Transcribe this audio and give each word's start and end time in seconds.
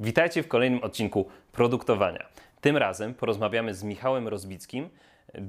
Witajcie 0.00 0.42
w 0.42 0.48
kolejnym 0.48 0.82
odcinku 0.82 1.28
Produktowania. 1.52 2.28
Tym 2.60 2.76
razem 2.76 3.14
porozmawiamy 3.14 3.74
z 3.74 3.82
Michałem 3.84 4.28
Rozbickim, 4.28 4.88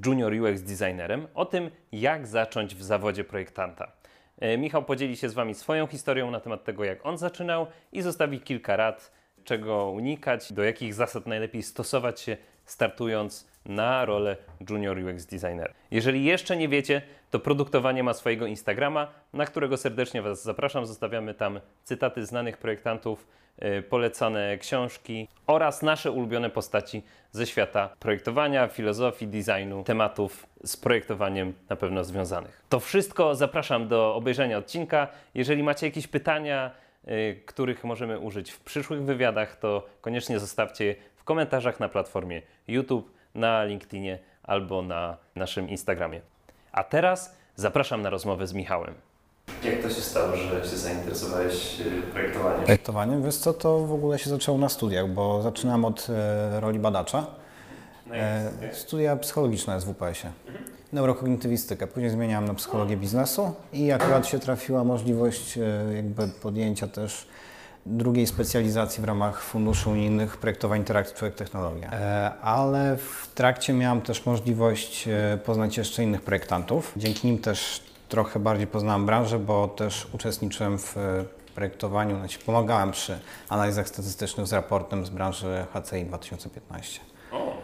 junior 0.06 0.32
UX 0.32 0.62
designerem, 0.62 1.26
o 1.34 1.44
tym, 1.44 1.70
jak 1.92 2.26
zacząć 2.26 2.74
w 2.74 2.82
zawodzie 2.82 3.24
projektanta. 3.24 3.92
E, 4.40 4.58
Michał 4.58 4.84
podzieli 4.84 5.16
się 5.16 5.28
z 5.28 5.34
Wami 5.34 5.54
swoją 5.54 5.86
historią 5.86 6.30
na 6.30 6.40
temat 6.40 6.64
tego, 6.64 6.84
jak 6.84 7.06
on 7.06 7.18
zaczynał 7.18 7.66
i 7.92 8.02
zostawi 8.02 8.40
kilka 8.40 8.76
rad, 8.76 9.12
czego 9.44 9.90
unikać, 9.90 10.52
do 10.52 10.62
jakich 10.62 10.94
zasad 10.94 11.26
najlepiej 11.26 11.62
stosować 11.62 12.20
się, 12.20 12.36
startując 12.64 13.48
na 13.66 14.04
rolę 14.04 14.36
junior 14.70 14.98
UX 14.98 15.26
designera. 15.26 15.74
Jeżeli 15.90 16.24
jeszcze 16.24 16.56
nie 16.56 16.68
wiecie, 16.68 17.02
to 17.30 17.38
produktowanie 17.38 18.02
ma 18.02 18.14
swojego 18.14 18.46
Instagrama, 18.46 19.08
na 19.32 19.46
którego 19.46 19.76
serdecznie 19.76 20.22
Was 20.22 20.42
zapraszam. 20.42 20.86
Zostawiamy 20.86 21.34
tam 21.34 21.60
cytaty 21.84 22.26
znanych 22.26 22.58
projektantów, 22.58 23.26
yy, 23.58 23.82
polecane 23.82 24.58
książki 24.58 25.28
oraz 25.46 25.82
nasze 25.82 26.10
ulubione 26.10 26.50
postaci 26.50 27.02
ze 27.32 27.46
świata 27.46 27.96
projektowania, 28.00 28.68
filozofii, 28.68 29.26
designu, 29.26 29.84
tematów 29.84 30.46
z 30.64 30.76
projektowaniem 30.76 31.54
na 31.68 31.76
pewno 31.76 32.04
związanych. 32.04 32.62
To 32.68 32.80
wszystko 32.80 33.34
zapraszam 33.34 33.88
do 33.88 34.14
obejrzenia 34.14 34.58
odcinka. 34.58 35.08
Jeżeli 35.34 35.62
macie 35.62 35.86
jakieś 35.86 36.06
pytania, 36.06 36.70
yy, 37.06 37.42
których 37.46 37.84
możemy 37.84 38.18
użyć 38.18 38.50
w 38.50 38.60
przyszłych 38.60 39.02
wywiadach, 39.02 39.56
to 39.56 39.86
koniecznie 40.00 40.38
zostawcie 40.38 40.84
je 40.84 40.94
w 41.16 41.24
komentarzach 41.24 41.80
na 41.80 41.88
platformie 41.88 42.42
YouTube, 42.68 43.19
na 43.34 43.64
LinkedInie 43.64 44.18
albo 44.42 44.82
na 44.82 45.16
naszym 45.36 45.68
Instagramie. 45.68 46.20
A 46.72 46.84
teraz 46.84 47.36
zapraszam 47.56 48.02
na 48.02 48.10
rozmowę 48.10 48.46
z 48.46 48.52
Michałem. 48.52 48.94
Jak 49.64 49.82
to 49.82 49.88
się 49.88 50.00
stało, 50.00 50.36
że 50.36 50.70
się 50.70 50.76
zainteresowałeś 50.76 51.80
y, 51.80 52.02
projektowaniem? 52.12 52.64
Projektowaniem, 52.64 53.22
wiesz 53.22 53.36
co, 53.36 53.52
to 53.52 53.78
w 53.78 53.92
ogóle 53.92 54.18
się 54.18 54.30
zaczęło 54.30 54.58
na 54.58 54.68
studiach, 54.68 55.08
bo 55.08 55.42
zaczynałem 55.42 55.84
od 55.84 56.06
e, 56.10 56.60
roli 56.60 56.78
badacza. 56.78 57.26
No 58.06 58.16
E, 58.16 58.50
studia 58.72 59.16
psychologiczne 59.16 59.80
z 59.80 59.84
WPS-ie. 59.84 60.32
Neurokognitywistykę. 60.92 61.86
Później 61.86 62.10
zmieniałem 62.10 62.44
na 62.44 62.54
psychologię 62.54 62.96
biznesu 62.96 63.54
i 63.72 63.92
akurat 63.92 64.26
się 64.26 64.38
trafiła 64.38 64.84
możliwość 64.84 65.58
e, 65.58 65.94
jakby 65.94 66.28
podjęcia 66.28 66.86
też 66.86 67.26
drugiej 67.86 68.26
specjalizacji 68.26 69.02
w 69.02 69.04
ramach 69.04 69.42
funduszy 69.42 69.90
unijnych 69.90 70.36
projektowań 70.36 70.78
interakcji 70.78 71.16
człowiek 71.16 71.34
technologia. 71.34 71.90
E, 71.92 72.32
ale 72.42 72.96
w 72.96 73.28
trakcie 73.34 73.72
miałem 73.72 74.00
też 74.00 74.26
możliwość 74.26 75.08
e, 75.08 75.38
poznać 75.44 75.76
jeszcze 75.76 76.02
innych 76.02 76.22
projektantów. 76.22 76.92
Dzięki 76.96 77.26
nim 77.26 77.38
też 77.38 77.82
trochę 78.08 78.40
bardziej 78.40 78.66
poznałem 78.66 79.06
branżę, 79.06 79.38
bo 79.38 79.68
też 79.68 80.08
uczestniczyłem 80.12 80.78
w 80.78 80.96
e, 80.96 81.24
projektowaniu, 81.54 82.18
znaczy 82.18 82.38
pomagałem 82.38 82.90
przy 82.90 83.18
analizach 83.48 83.88
statystycznych 83.88 84.46
z 84.46 84.52
raportem 84.52 85.06
z 85.06 85.10
branży 85.10 85.66
HCI 85.72 86.04
2015. 86.04 87.00
O, 87.32 87.56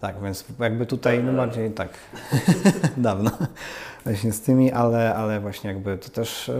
Tak, 0.00 0.22
więc 0.22 0.44
jakby 0.58 0.86
tutaj 0.86 1.24
no 1.24 1.32
bardziej 1.32 1.70
tak 1.70 1.88
dawno 2.96 3.30
właśnie 4.06 4.32
z 4.32 4.40
tymi, 4.40 4.72
ale, 4.72 5.14
ale 5.14 5.40
właśnie 5.40 5.70
jakby 5.70 5.98
to 5.98 6.08
też 6.08 6.48
e, 6.48 6.54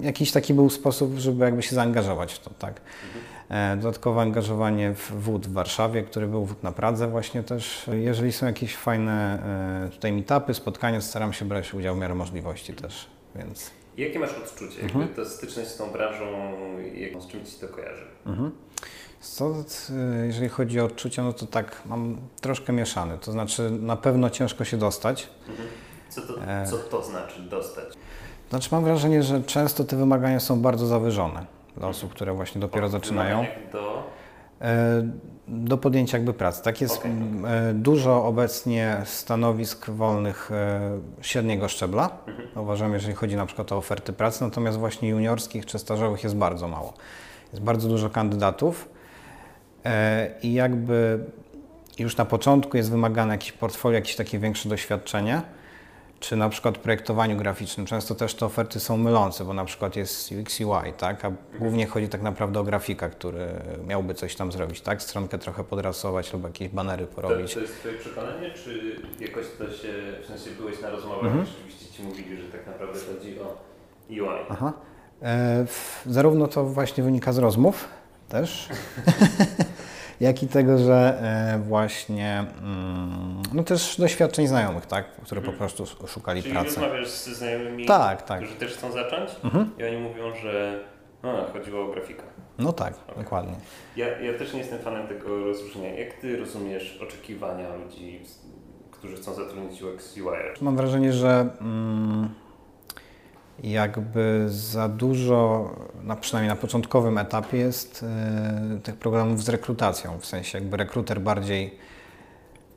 jakiś 0.00 0.32
taki 0.32 0.54
był 0.54 0.70
sposób, 0.70 1.14
żeby 1.18 1.44
jakby 1.44 1.62
się 1.62 1.74
zaangażować 1.74 2.32
w 2.32 2.38
to, 2.38 2.50
tak. 2.58 2.80
E, 3.48 3.76
dodatkowe 3.76 4.20
angażowanie 4.20 4.94
w 4.94 5.10
wód 5.10 5.46
w 5.46 5.52
Warszawie, 5.52 6.02
który 6.02 6.26
był 6.26 6.44
wód 6.44 6.62
na 6.62 6.72
Pradze 6.72 7.08
właśnie 7.08 7.42
też. 7.42 7.90
Jeżeli 7.92 8.32
są 8.32 8.46
jakieś 8.46 8.76
fajne 8.76 9.42
e, 9.86 9.90
tutaj 9.90 10.12
meetupy, 10.12 10.54
spotkania, 10.54 11.00
staram 11.00 11.32
się 11.32 11.44
brać 11.44 11.74
udział 11.74 11.94
w 11.94 11.98
miarę 11.98 12.14
możliwości 12.14 12.72
też, 12.72 13.06
więc... 13.36 13.70
jakie 13.96 14.18
masz 14.18 14.38
odczucie? 14.38 14.82
Jakby 14.82 15.06
to 15.06 15.24
styczność 15.24 15.68
z 15.68 15.76
tą 15.76 15.90
branżą, 15.90 16.24
jak, 16.94 17.22
z 17.22 17.26
czym 17.26 17.44
Ci 17.44 17.56
to 17.60 17.68
kojarzy? 17.68 18.04
Y, 19.90 20.26
jeżeli 20.26 20.48
chodzi 20.48 20.80
o 20.80 20.84
odczucia, 20.84 21.22
no 21.22 21.32
to 21.32 21.46
tak 21.46 21.82
mam 21.86 22.16
troszkę 22.40 22.72
mieszany. 22.72 23.18
To 23.18 23.32
znaczy 23.32 23.70
na 23.70 23.96
pewno 23.96 24.30
ciężko 24.30 24.64
się 24.64 24.76
dostać. 24.76 25.28
Co 26.14 26.22
to, 26.22 26.42
E. 26.46 26.66
co 26.66 26.76
to 26.78 27.02
znaczy 27.04 27.42
dostać? 27.42 27.84
Znaczy 28.50 28.68
mam 28.72 28.84
wrażenie, 28.84 29.22
że 29.22 29.42
często 29.42 29.84
te 29.84 29.96
wymagania 29.96 30.40
są 30.40 30.60
bardzo 30.62 30.86
zawyżone 30.86 31.46
dla 31.76 31.88
osób, 31.88 32.10
które 32.10 32.32
właśnie 32.34 32.60
dopiero 32.60 32.88
zaczynają. 32.88 33.46
Do... 33.72 34.02
E, 34.60 35.02
Do 35.48 35.78
podjęcia 35.78 36.18
jakby 36.18 36.32
pracy. 36.34 36.62
Tak 36.62 36.80
jest 36.80 37.04
m, 37.04 37.44
e, 37.46 37.74
dużo 37.74 38.24
obecnie 38.24 38.96
stanowisk 39.04 39.90
wolnych 39.90 40.50
średniego 41.20 41.68
szczebla. 41.68 42.10
Uważam, 42.56 42.92
jeżeli 42.92 43.14
chodzi 43.14 43.36
na 43.36 43.46
przykład 43.46 43.72
o 43.72 43.76
oferty 43.76 44.12
pracy, 44.12 44.44
natomiast 44.44 44.78
właśnie 44.78 45.08
juniorskich 45.08 45.66
czy 45.66 45.78
stażowych 45.78 46.22
jest 46.24 46.36
bardzo 46.36 46.68
mało. 46.68 46.92
Jest 47.52 47.64
bardzo 47.64 47.88
dużo 47.88 48.10
kandydatów 48.10 48.88
i 50.42 50.52
jakby 50.54 51.24
już 51.98 52.16
na 52.16 52.24
początku 52.24 52.76
jest 52.76 52.90
wymagane 52.90 53.34
jakieś 53.34 53.52
portfolio, 53.52 53.94
jakieś 53.94 54.16
takie 54.16 54.38
większe 54.38 54.68
doświadczenie, 54.68 55.42
czy 56.24 56.36
na 56.36 56.48
przykład 56.48 56.78
projektowaniu 56.78 57.36
graficznym. 57.36 57.86
Często 57.86 58.14
też 58.14 58.34
te 58.34 58.46
oferty 58.46 58.80
są 58.80 58.96
mylące, 58.96 59.44
bo 59.44 59.54
na 59.54 59.64
przykład 59.64 59.96
jest 59.96 60.32
UX 60.32 60.60
UI, 60.60 60.92
tak? 60.98 61.24
a 61.24 61.32
głównie 61.58 61.86
chodzi 61.86 62.08
tak 62.08 62.22
naprawdę 62.22 62.60
o 62.60 62.64
grafika, 62.64 63.08
który 63.10 63.46
miałby 63.86 64.14
coś 64.14 64.36
tam 64.36 64.52
zrobić, 64.52 64.80
tak? 64.80 65.02
Stronkę 65.02 65.38
trochę 65.38 65.64
podrasować 65.64 66.32
lub 66.32 66.44
jakieś 66.44 66.68
banery 66.68 67.06
To, 67.06 67.14
porobić. 67.14 67.54
to 67.54 67.60
jest 67.60 67.78
Twoje 67.78 67.98
przekonanie, 67.98 68.50
czy 68.50 68.96
jakoś 69.20 69.44
to 69.58 69.64
się, 69.72 69.92
w 70.22 70.26
sensie 70.26 70.50
byłeś 70.50 70.80
na 70.82 70.90
rozmowach 70.90 71.24
Mhm. 71.24 71.44
i 71.44 71.46
rzeczywiście 71.48 71.86
Ci 71.96 72.02
mówili, 72.02 72.36
że 72.42 72.48
tak 72.48 72.66
naprawdę 72.66 72.98
chodzi 73.14 73.40
o 73.40 73.56
UI? 74.10 74.44
Aha. 74.48 74.72
E, 75.22 75.64
w- 75.66 76.02
zarówno 76.06 76.48
to 76.48 76.64
właśnie 76.64 77.04
wynika 77.04 77.32
z 77.32 77.38
rozmów 77.38 77.88
też, 78.28 78.68
jak 80.20 80.42
i 80.42 80.46
tego, 80.48 80.78
że 80.78 81.18
e, 81.54 81.58
właśnie 81.58 82.44
mm, 82.62 83.42
no 83.52 83.62
też 83.62 83.96
doświadczeń 83.98 84.46
znajomych, 84.46 84.86
tak? 84.86 85.04
które 85.16 85.40
po 85.40 85.52
prostu 85.52 85.82
s- 85.82 85.96
szukali 86.06 86.42
Czyli 86.42 86.54
pracy. 86.54 86.66
rozmawiasz 86.80 87.08
ze 87.08 87.34
znajomymi, 87.34 87.86
Tak, 87.86 88.22
tak. 88.22 88.40
którzy 88.40 88.54
też 88.54 88.72
chcą 88.74 88.92
zacząć 88.92 89.30
Mhm. 89.44 89.70
i 89.78 89.84
oni 89.84 89.96
mówią, 89.96 90.34
że 90.42 90.80
a, 91.22 91.52
chodziło 91.52 91.84
o 91.84 91.88
grafika. 91.88 92.22
No 92.58 92.72
tak, 92.72 92.94
dokładnie. 93.16 93.54
Ja, 93.96 94.18
ja 94.18 94.38
też 94.38 94.52
nie 94.52 94.58
jestem 94.58 94.78
fanem 94.78 95.06
tego 95.08 95.44
rozróżnienia. 95.44 95.98
Jak 95.98 96.14
Ty 96.14 96.36
rozumiesz 96.36 96.98
oczekiwania 97.02 97.74
ludzi, 97.76 98.20
którzy 98.90 99.16
chcą 99.16 99.34
zatrudnić 99.34 99.82
UX 99.82 100.16
UI? 100.16 100.24
Mam 100.60 100.76
wrażenie, 100.76 101.12
że 101.12 101.48
mm, 101.60 102.28
jakby 103.62 104.44
za 104.48 104.88
dużo, 104.88 105.70
na, 106.02 106.16
przynajmniej 106.16 106.48
na 106.48 106.60
początkowym 106.60 107.18
etapie 107.18 107.58
jest 107.58 108.04
e, 108.76 108.80
tych 108.82 108.96
programów 108.96 109.42
z 109.42 109.48
rekrutacją. 109.48 110.18
W 110.18 110.26
sensie 110.26 110.58
jakby 110.58 110.76
rekruter 110.76 111.20
bardziej 111.20 111.74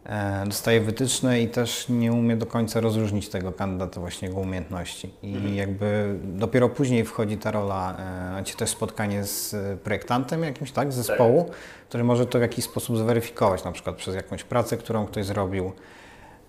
e, 0.05 0.45
dostaje 0.45 0.81
wytyczne 0.81 1.41
i 1.41 1.47
też 1.47 1.89
nie 1.89 2.13
umie 2.13 2.37
do 2.37 2.45
końca 2.45 2.79
rozróżnić 2.79 3.29
tego 3.29 3.51
kandydata, 3.51 3.99
właśnie 3.99 4.27
jego 4.27 4.39
umiejętności. 4.39 5.13
I 5.23 5.55
jakby 5.55 6.19
dopiero 6.23 6.69
później 6.69 7.05
wchodzi 7.05 7.37
ta 7.37 7.51
rola, 7.51 7.97
macie 8.31 8.55
też 8.55 8.69
spotkanie 8.69 9.23
z 9.23 9.53
e, 9.53 9.77
projektantem 9.77 10.43
jakimś, 10.43 10.71
tak, 10.71 10.93
z 10.93 10.95
zespołu, 10.95 11.49
który 11.89 12.03
może 12.03 12.25
to 12.25 12.39
w 12.39 12.41
jakiś 12.41 12.65
sposób 12.65 12.97
zweryfikować, 12.97 13.63
na 13.63 13.71
przykład 13.71 13.95
przez 13.95 14.15
jakąś 14.15 14.43
pracę, 14.43 14.77
którą 14.77 15.05
ktoś 15.05 15.25
zrobił, 15.25 15.71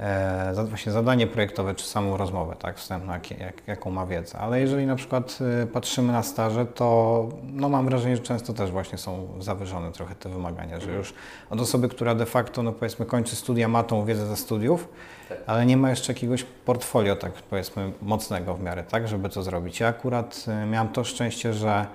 e, 0.00 0.64
właśnie 0.68 0.92
zadanie 0.92 1.26
projektowe 1.26 1.74
czy 1.74 1.86
samą 1.86 2.16
rozmowę, 2.16 2.56
tak, 2.58 2.76
wstępną, 2.76 3.12
jak, 3.12 3.30
jak, 3.30 3.62
jaką 3.66 3.90
ma 3.90 4.06
wiedzę. 4.06 4.38
Ale 4.38 4.60
jeżeli 4.60 4.86
na 4.86 4.96
przykład 4.96 5.38
e, 5.62 5.66
patrzymy 5.66 6.12
na 6.12 6.22
staże, 6.22 6.66
to 6.66 7.28
no, 7.52 7.68
mam 7.68 7.86
wrażenie, 7.86 8.16
że 8.16 8.22
często 8.22 8.52
też 8.52 8.70
właśnie 8.70 8.98
są 8.98 9.28
zawyżone 9.40 9.92
trochę 9.92 10.14
te 10.14 10.28
wymagania, 10.28 10.80
że 10.80 10.92
już 10.92 11.14
od 11.50 11.60
osoby, 11.60 11.88
która 11.88 12.14
de 12.14 12.26
facto, 12.26 12.62
no 12.62 12.72
powiedzmy, 12.72 13.06
kończy 13.06 13.36
studia, 13.36 13.68
ma 13.68 13.82
tą 13.82 14.04
wiedzę 14.04 14.26
ze 14.26 14.36
studiów, 14.36 14.88
Tak. 15.28 15.38
ale 15.46 15.66
nie 15.66 15.76
ma 15.76 15.90
jeszcze 15.90 16.12
jakiegoś 16.12 16.44
portfolio, 16.44 17.16
tak 17.16 17.32
powiedzmy, 17.32 17.92
mocnego 18.02 18.54
w 18.54 18.62
miarę, 18.62 18.84
tak, 18.84 19.08
żeby 19.08 19.28
to 19.28 19.42
zrobić. 19.42 19.80
Ja 19.80 19.88
akurat 19.88 20.44
e, 20.48 20.66
miałem 20.66 20.88
to 20.88 21.04
szczęście, 21.04 21.52
że 21.54 21.86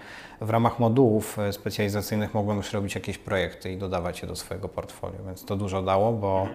w 0.41 0.49
ramach 0.49 0.79
modułów 0.79 1.39
e, 1.39 1.53
specjalizacyjnych 1.53 2.33
mogłem 2.33 2.57
już 2.57 2.73
robić 2.73 2.95
jakieś 2.95 3.17
projekty 3.17 3.71
i 3.71 3.77
dodawać 3.77 4.21
je 4.21 4.27
do 4.27 4.35
swojego 4.35 4.69
portfolio, 4.69 5.17
więc 5.25 5.45
to 5.45 5.55
dużo 5.55 5.81
dało, 5.81 6.11
bo 6.11 6.47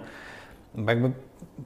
jakby 0.87 1.13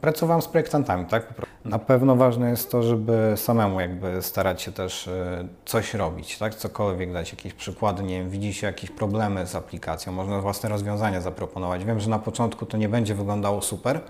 pracowałem 0.01 0.43
z 0.43 0.49
projektantami, 0.49 1.07
tak? 1.07 1.35
Na 1.65 1.79
pewno 1.79 2.17
ważne 2.17 2.51
jest 2.51 2.71
to, 2.71 2.83
żeby 2.83 3.33
samemu 3.37 3.81
jakby 3.81 4.23
starać 4.23 4.63
się 4.63 4.73
też 4.73 5.09
e, 5.09 5.49
coś 5.65 5.95
robić, 5.95 6.39
tak? 6.39 6.55
Cokolwiek 6.55 7.13
dać, 7.13 7.31
jakieś 7.31 7.55
przykłady, 7.55 8.03
nie 8.03 8.19
wiem, 8.19 8.31
widzi 8.31 8.55
się 8.55 8.67
jakieś 8.67 8.91
problemy 8.91 9.47
z 9.47 9.55
aplikacją, 9.55 10.13
można 10.13 10.41
własne 10.41 10.69
rozwiązania 10.69 11.21
zaproponować. 11.21 11.85
Wiem, 11.85 12.01
że 12.01 12.11
na 12.11 12.19
początku 12.19 12.67
to 12.67 12.77
nie 12.77 12.89
będzie 12.89 13.15
wyglądało 13.15 13.63
super, 13.63 14.01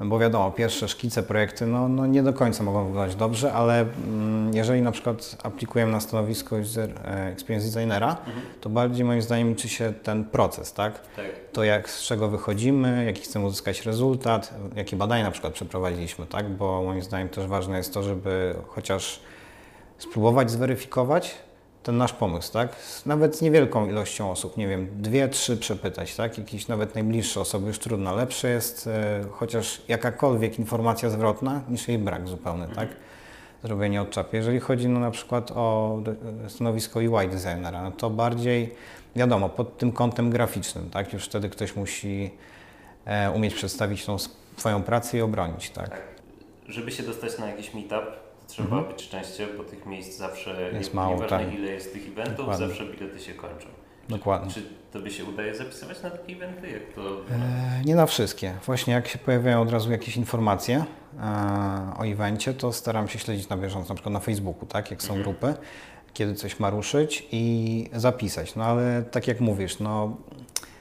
bo 0.00 0.18
wiadomo, 0.18 0.50
pierwsze 0.50 0.88
szkice, 0.88 1.22
projekty, 1.22 1.66
no, 1.66 1.88
no 1.88 2.06
nie 2.06 2.22
do 2.22 2.32
końca 2.32 2.64
mogą 2.64 2.86
wyglądać 2.86 3.16
dobrze, 3.16 3.52
ale 3.52 3.80
mm, 3.80 4.54
jeżeli 4.54 4.82
na 4.82 4.92
przykład 4.92 5.36
aplikujemy 5.42 5.92
na 5.92 6.00
stanowisko 6.00 6.56
user 6.56 6.90
e, 7.04 7.26
experience 7.26 7.66
designera, 7.66 8.16
to 8.60 8.68
bardziej 8.68 9.04
moim 9.04 9.22
zdaniem 9.22 9.48
liczy 9.48 9.68
się 9.68 9.92
ten 10.02 10.24
proces, 10.24 10.72
tak? 10.72 11.00
Tak. 11.16 11.26
to 11.52 11.64
jak, 11.64 11.90
z 11.90 12.02
czego 12.02 12.28
wychodzimy, 12.28 13.04
jaki 13.04 13.22
chcemy 13.22 13.44
uzyskać 13.44 13.86
rezultat, 13.86 14.54
jakie 14.76 14.96
badania 14.96 15.24
na 15.24 15.30
przykład 15.30 15.52
przeprowadziliśmy, 15.52 16.26
tak? 16.26 16.50
Bo 16.50 16.82
moim 16.82 17.02
zdaniem 17.02 17.28
też 17.28 17.46
ważne 17.46 17.76
jest 17.76 17.94
to, 17.94 18.02
żeby 18.02 18.54
chociaż 18.66 19.20
spróbować 19.98 20.50
zweryfikować 20.50 21.34
ten 21.82 21.96
nasz 21.96 22.12
pomysł, 22.12 22.52
tak? 22.52 22.76
Z 22.76 23.06
nawet 23.06 23.36
z 23.36 23.42
niewielką 23.42 23.88
ilością 23.88 24.30
osób, 24.30 24.56
nie 24.56 24.68
wiem, 24.68 24.88
dwie, 25.02 25.28
trzy 25.28 25.56
przepytać, 25.56 26.16
tak? 26.16 26.38
Jakieś 26.38 26.68
nawet 26.68 26.94
najbliższe 26.94 27.40
osoby 27.40 27.66
już 27.66 27.78
trudno. 27.78 28.14
Lepsze 28.16 28.48
jest 28.48 28.86
e, 28.86 29.24
chociaż 29.30 29.82
jakakolwiek 29.88 30.58
informacja 30.58 31.10
zwrotna 31.10 31.62
niż 31.68 31.88
jej 31.88 31.98
brak 31.98 32.28
zupełny, 32.28 32.68
tak? 32.74 32.88
Zrobienie 33.64 34.02
od 34.02 34.10
czapy. 34.10 34.36
Jeżeli 34.36 34.60
chodzi 34.60 34.88
no, 34.88 35.00
na 35.00 35.10
przykład 35.10 35.50
o 35.50 35.98
de- 36.02 36.50
stanowisko 36.50 37.00
UI 37.00 37.28
designera, 37.28 37.82
no 37.82 37.92
to 37.92 38.10
bardziej 38.10 38.74
wiadomo, 39.16 39.48
pod 39.48 39.78
tym 39.78 39.92
kątem 39.92 40.30
graficznym, 40.30 40.90
tak? 40.90 41.12
Już 41.12 41.24
wtedy 41.24 41.48
ktoś 41.48 41.76
musi 41.76 42.30
e, 43.04 43.30
umieć 43.30 43.54
przedstawić 43.54 44.04
tą 44.04 44.16
swoją 44.56 44.82
pracę 44.82 45.18
i 45.18 45.20
obronić, 45.20 45.70
tak? 45.70 45.90
Tak. 45.90 46.02
Żeby 46.68 46.90
się 46.90 47.02
dostać 47.02 47.38
na 47.38 47.46
jakiś 47.46 47.74
meetup, 47.74 48.21
trzeba 48.52 48.82
być 48.82 49.02
szczęście, 49.02 49.46
bo 49.56 49.64
tych 49.64 49.86
miejsc 49.86 50.18
zawsze, 50.18 50.70
Jest 50.72 50.90
nie- 50.90 50.96
mało, 50.96 51.14
nieważne 51.14 51.38
tak. 51.38 51.54
ile 51.54 51.70
jest 51.72 51.92
tych 51.92 52.08
eventów, 52.08 52.36
Dokładnie. 52.36 52.66
zawsze 52.68 52.84
bilety 52.86 53.20
się 53.20 53.34
kończą. 53.34 53.66
Dokładnie. 54.08 54.50
Czy 54.54 54.62
Tobie 54.92 55.10
się 55.10 55.24
udaje 55.24 55.54
zapisywać 55.54 56.02
na 56.02 56.10
takie 56.10 56.32
eventy? 56.32 56.70
Jak 56.70 56.82
to... 56.94 57.02
E, 57.30 57.82
Nie 57.84 57.94
na 57.94 58.06
wszystkie. 58.06 58.54
Właśnie 58.66 58.94
jak 58.94 59.08
się 59.08 59.18
pojawiają 59.18 59.62
od 59.62 59.70
razu 59.70 59.90
jakieś 59.92 60.16
informacje 60.16 60.84
e, 61.20 61.22
o 61.98 62.06
evencie, 62.06 62.54
to 62.54 62.72
staram 62.72 63.08
się 63.08 63.18
śledzić 63.18 63.48
na 63.48 63.56
bieżąco, 63.56 63.88
na 63.88 63.94
przykład 63.94 64.12
na 64.12 64.20
Facebooku, 64.20 64.66
tak, 64.66 64.90
jak 64.90 65.02
są 65.02 65.22
grupy, 65.22 65.54
kiedy 66.14 66.34
coś 66.34 66.60
ma 66.60 66.70
ruszyć 66.70 67.26
i 67.32 67.88
zapisać. 67.92 68.54
No 68.56 68.64
ale 68.64 69.02
tak 69.02 69.28
jak 69.28 69.40
mówisz, 69.40 69.78
no 69.78 70.16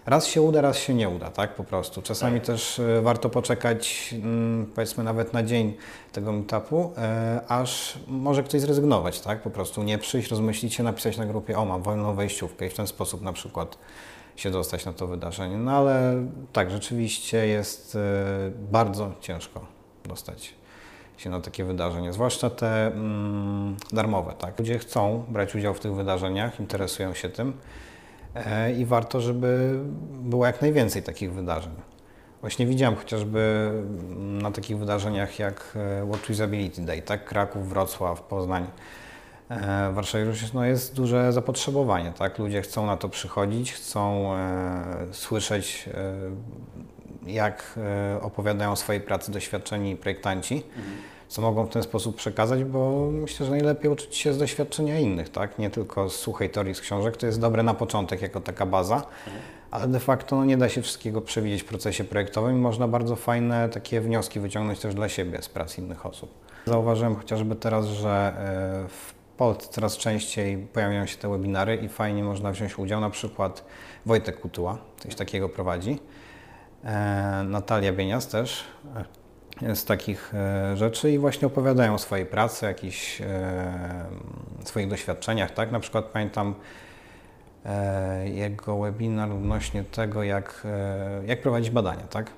raz 0.06 0.27
się 0.27 0.42
uda, 0.42 0.62
raz 0.62 0.77
się 0.77 0.94
nie 0.94 1.09
uda, 1.09 1.30
tak, 1.30 1.56
po 1.56 1.63
prostu. 1.63 2.01
Czasami 2.01 2.39
Tak. 2.39 2.48
też 2.48 2.80
e, 2.80 3.01
warto 3.01 3.30
poczekać, 3.30 4.15
mm, 4.24 4.71
powiedzmy 4.75 5.03
nawet 5.03 5.33
na 5.33 5.44
dzień 5.44 5.74
tego 6.12 6.31
meetupu, 6.31 6.94
e, 6.98 7.42
aż 7.48 8.00
może 8.07 8.44
ktoś 8.44 8.62
zrezygnować, 8.62 9.21
tak, 9.21 9.42
po 9.42 9.50
prostu 9.50 9.83
nie 9.83 9.98
przyjść, 9.98 10.30
rozmyślić 10.30 10.74
się, 10.74 10.83
napisać 10.83 11.18
na 11.18 11.25
grupie, 11.25 11.57
o 11.57 11.65
mam 11.65 11.81
wolną 11.81 12.15
wejściówkę 12.15 12.65
i 12.65 12.69
w 12.69 12.74
ten 12.74 12.88
sposób 12.88 13.21
na 13.21 13.33
przykład 13.33 13.77
się 14.36 14.51
dostać 14.51 14.86
na 14.86 14.94
to 14.94 15.07
wydarzenie. 15.07 15.57
No 15.57 15.71
ale 15.71 16.24
tak, 16.53 16.71
rzeczywiście 16.71 17.48
jest 17.48 17.95
e, 17.95 18.00
bardzo 18.71 19.12
ciężko 19.21 19.65
dostać 20.06 20.53
się 21.18 21.30
na 21.30 21.42
takie 21.42 21.65
wydarzenie, 21.65 22.13
zwłaszcza 22.13 22.50
te 22.50 22.88
mm, 22.88 23.75
darmowe. 23.94 24.33
Tak? 24.33 24.59
Ludzie 24.59 24.80
chcą 24.80 25.25
brać 25.27 25.56
udział 25.56 25.74
w 25.74 25.80
tych 25.80 25.94
wydarzeniach, 25.94 26.59
interesują 26.59 27.13
się 27.13 27.30
tym 27.30 27.53
i 28.78 28.86
warto, 28.86 29.22
żeby 29.22 29.80
było 30.12 30.45
jak 30.45 30.62
najwięcej 30.62 31.04
takich 31.04 31.33
wydarzeń. 31.33 31.74
Właśnie 32.42 32.66
widziałem 32.66 32.95
chociażby 32.95 33.72
na 34.18 34.51
takich 34.51 34.78
wydarzeniach 34.78 35.39
jak 35.39 35.78
e, 36.01 36.06
Watch 36.06 36.30
Usability 36.30 36.81
Day, 36.81 37.01
tak? 37.01 37.25
Kraków, 37.25 37.69
Wrocław, 37.69 38.22
Poznań, 38.22 38.68
E, 39.51 39.92
Warszawie 39.94 40.25
również 40.25 40.54
no, 40.54 40.66
jest 40.66 40.95
duże 40.95 41.33
zapotrzebowanie, 41.33 42.12
tak? 42.12 42.39
Ludzie 42.39 42.62
chcą 42.62 42.86
na 42.86 42.98
to 42.98 43.10
przychodzić, 43.10 43.74
chcą 43.74 44.36
e, 44.36 45.07
słyszeć, 45.12 45.89
e, 45.94 47.31
jak 47.31 47.80
e, 48.16 48.22
opowiadają 48.22 48.72
o 48.72 48.75
swojej 48.75 49.01
pracy 49.01 49.31
doświadczeni 49.31 49.95
projektanci, 49.95 50.63
co 51.31 51.42
mogą 51.42 51.66
w 51.66 51.69
ten 51.69 51.83
sposób 51.83 52.16
przekazać, 52.16 52.63
bo 52.63 53.10
myślę, 53.12 53.45
że 53.45 53.51
najlepiej 53.51 53.92
uczyć 53.92 54.16
się 54.16 54.33
z 54.33 54.38
doświadczenia 54.38 55.00
innych, 55.00 55.30
tak? 55.30 55.60
Nie 55.60 55.69
tylko 55.69 56.10
z 56.10 56.16
suchej 56.16 56.50
teorii 56.50 56.75
z 56.75 56.81
książek, 56.81 57.18
to 57.18 57.25
jest 57.25 57.39
dobre 57.39 57.63
na 57.63 57.74
początek 57.74 58.22
jako 58.22 58.42
taka 58.42 58.66
baza, 58.66 59.04
ale 59.72 59.88
de 59.88 60.00
facto 60.00 60.36
no, 60.36 60.45
nie 60.45 60.57
da 60.57 60.69
się 60.69 60.81
wszystkiego 60.81 61.22
przewidzieć 61.22 61.62
w 61.62 61.66
procesie 61.66 62.04
projektowym 62.04 62.57
i 62.57 62.60
można 62.60 62.88
bardzo 62.88 63.16
fajne 63.16 63.69
takie 63.69 64.01
wnioski 64.01 64.39
wyciągnąć 64.39 64.80
też 64.80 64.95
dla 64.95 65.10
siebie 65.10 65.42
z 65.42 65.50
prac 65.50 65.78
innych 65.78 66.06
osób. 66.06 66.31
Zauważyłem 66.66 67.16
chociażby 67.16 67.56
teraz, 67.56 67.86
że 67.86 68.34
e, 68.86 68.88
w 68.88 69.13
Polsce 69.38 69.68
coraz 69.74 69.98
częściej 69.98 70.57
pojawiają 70.57 71.06
się 71.06 71.18
te 71.18 71.30
webinary 71.30 71.75
i 71.75 71.89
fajnie 71.89 72.24
można 72.24 72.51
wziąć 72.51 72.80
udział. 72.80 73.01
Na 73.01 73.10
przykład 73.10 73.66
Wojtek 74.06 74.39
Kutuła 74.39 74.77
coś 74.98 75.16
takiego 75.16 75.50
prowadzi. 75.50 76.00
E, 76.84 77.44
Natalia 77.48 77.94
Bienias 77.94 78.27
też 78.27 78.63
z 79.74 79.86
takich 79.86 80.34
e, 80.36 80.78
rzeczy 80.78 81.12
i 81.12 81.18
właśnie 81.18 81.48
opowiadają 81.48 81.94
o 81.94 81.98
swojej 81.98 82.25
pracy, 82.25 82.66
jakichś 82.66 83.22
e, 83.22 84.06
swoich 84.63 84.88
doświadczeniach. 84.88 85.52
Tak? 85.52 85.72
Na 85.72 85.80
przykład 85.80 86.06
pamiętam 86.06 86.56
e, 87.66 88.30
jego 88.30 88.80
webinar 88.80 89.31
odnośnie 89.31 89.84
tego, 89.84 90.24
jak, 90.24 90.68
jak 91.25 91.42
prowadzić 91.42 91.69
badania. 91.69 92.04
Tak? 92.04 92.31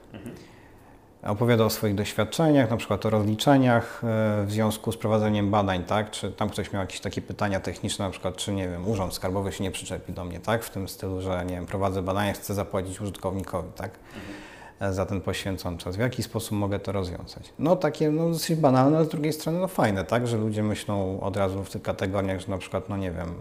opowiada 1.24 1.66
o 1.66 1.70
swoich 1.70 1.96
doświadczeniach, 1.96 2.70
na 2.70 2.78
przykład 2.78 3.06
o 3.06 3.10
rozliczeniach 3.10 4.02
w 4.46 4.52
związku 4.52 4.92
z 4.92 4.98
prowadzeniem 4.98 5.52
badań, 5.52 5.84
tak? 5.84 6.12
Czy 6.12 6.31
tam 6.31 6.50
ktoś 6.50 6.74
miał 6.74 6.81
jakieś 6.81 7.00
takie 7.00 7.22
pytania 7.22 7.60
techniczne, 7.60 8.06
na 8.06 8.12
przykład, 8.12 8.36
czy 8.36 8.54
nie 8.54 8.70
wiem, 8.70 8.88
urząd 8.88 9.14
skarbowy 9.14 9.52
się 9.52 9.64
nie 9.64 9.72
przyczepi 9.72 10.14
do 10.14 10.25
mnie, 10.25 10.40
tak? 10.40 10.64
W 10.64 10.70
tym 10.70 10.88
stylu, 10.88 11.22
że 11.22 11.46
nie 11.46 11.56
wiem, 11.56 11.66
prowadzę 11.66 12.02
badania, 12.02 12.34
chcę 12.34 12.54
zapłacić 12.54 13.02
użytkownikowi, 13.02 13.70
tak? 13.75 13.92
E, 13.92 14.53
Za 14.92 15.06
ten 15.06 15.22
poświęcony 15.22 15.78
czas. 15.78 15.96
W 15.96 16.00
jaki 16.00 16.24
sposób 16.24 16.58
mogę 16.58 16.80
to 16.80 16.92
rozwiązać? 16.92 17.54
No 17.60 17.76
takie 17.76 18.12
no, 18.12 18.30
dosyć 18.30 18.60
banalne, 18.60 18.98
ale 18.98 19.06
z 19.06 19.10
drugiej 19.10 19.34
strony 19.34 19.60
no 19.60 19.68
fajne, 19.68 20.06
tak? 20.06 20.28
Że 20.28 20.38
ludzie 20.38 20.64
myślą 20.64 21.20
od 21.22 21.38
razu 21.38 21.64
w 21.64 21.70
tych 21.70 21.82
kategoriach, 21.82 22.40
że 22.40 22.48
na 22.48 22.58
przykład, 22.58 22.90
no 22.90 22.98
nie 22.98 23.12
wiem, 23.12 23.34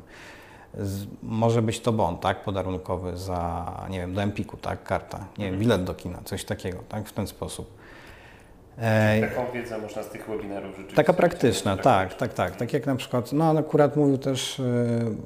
z, 0.78 1.06
może 1.22 1.62
być 1.62 1.80
to 1.80 1.92
bon, 1.92 2.18
tak? 2.18 2.44
Podarunkowy 2.44 3.16
za, 3.16 3.72
nie 3.90 4.00
wiem, 4.00 4.14
do 4.14 4.22
Empiku, 4.22 4.56
tak? 4.56 4.82
Karta, 4.82 5.24
nie 5.38 5.50
wiem, 5.50 5.60
bilet 5.60 5.84
do 5.84 5.94
kina, 5.94 6.18
coś 6.24 6.44
takiego, 6.44 6.78
tak? 6.88 7.08
W 7.08 7.12
ten 7.12 7.26
sposób. 7.26 7.82
E, 8.78 9.20
Taką 9.20 9.52
wiedzę 9.52 9.78
można 9.78 10.02
z 10.02 10.08
tych 10.08 10.26
webinarów 10.26 10.70
rzeczywiście... 10.70 10.96
Taka 10.96 11.12
praktyczna, 11.12 11.76
tak, 11.76 12.14
tak, 12.14 12.34
tak. 12.34 12.56
Tak 12.56 12.72
jak 12.72 12.86
na 12.86 12.96
przykład, 12.96 13.32
no 13.32 13.50
on 13.50 13.58
akurat 13.58 13.96
mówił 13.96 14.18
też, 14.18 14.60
e, 14.60 14.64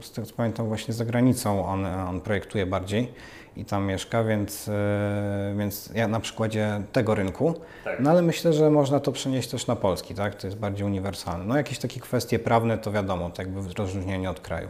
z 0.01 0.13
tego 0.13 0.27
co 0.27 0.35
pamiętam, 0.35 0.69
właśnie 0.69 0.95
za 0.95 1.05
granicą 1.05 1.67
on, 1.67 1.87
on 1.87 2.21
projektuje 2.21 2.67
bardziej 2.67 3.13
i 3.57 3.65
tam 3.65 3.87
mieszka, 3.87 4.25
więc, 4.25 4.69
e, 4.69 5.55
więc 5.59 5.91
ja 5.95 6.09
na 6.09 6.21
przykładzie 6.21 6.83
tego 6.93 7.15
rynku, 7.15 7.55
Tak. 7.85 8.01
no 8.01 8.11
ale 8.11 8.23
myślę, 8.23 8.53
że 8.53 8.71
można 8.71 9.01
to 9.01 9.13
przenieść 9.13 9.51
też 9.51 9.67
na 9.67 9.77
polski, 9.77 10.15
tak, 10.15 10.35
to 10.35 10.47
jest 10.47 10.59
bardziej 10.59 10.87
uniwersalne. 10.87 11.45
No 11.45 11.57
jakieś 11.57 11.79
takie 11.79 12.01
kwestie 12.01 12.39
prawne 12.39 12.79
to 12.79 12.93
wiadomo, 12.93 13.31
tak 13.31 13.47
jakby 13.47 13.75
rozróżnienie 13.75 14.31
od 14.31 14.41
kraju. 14.41 14.69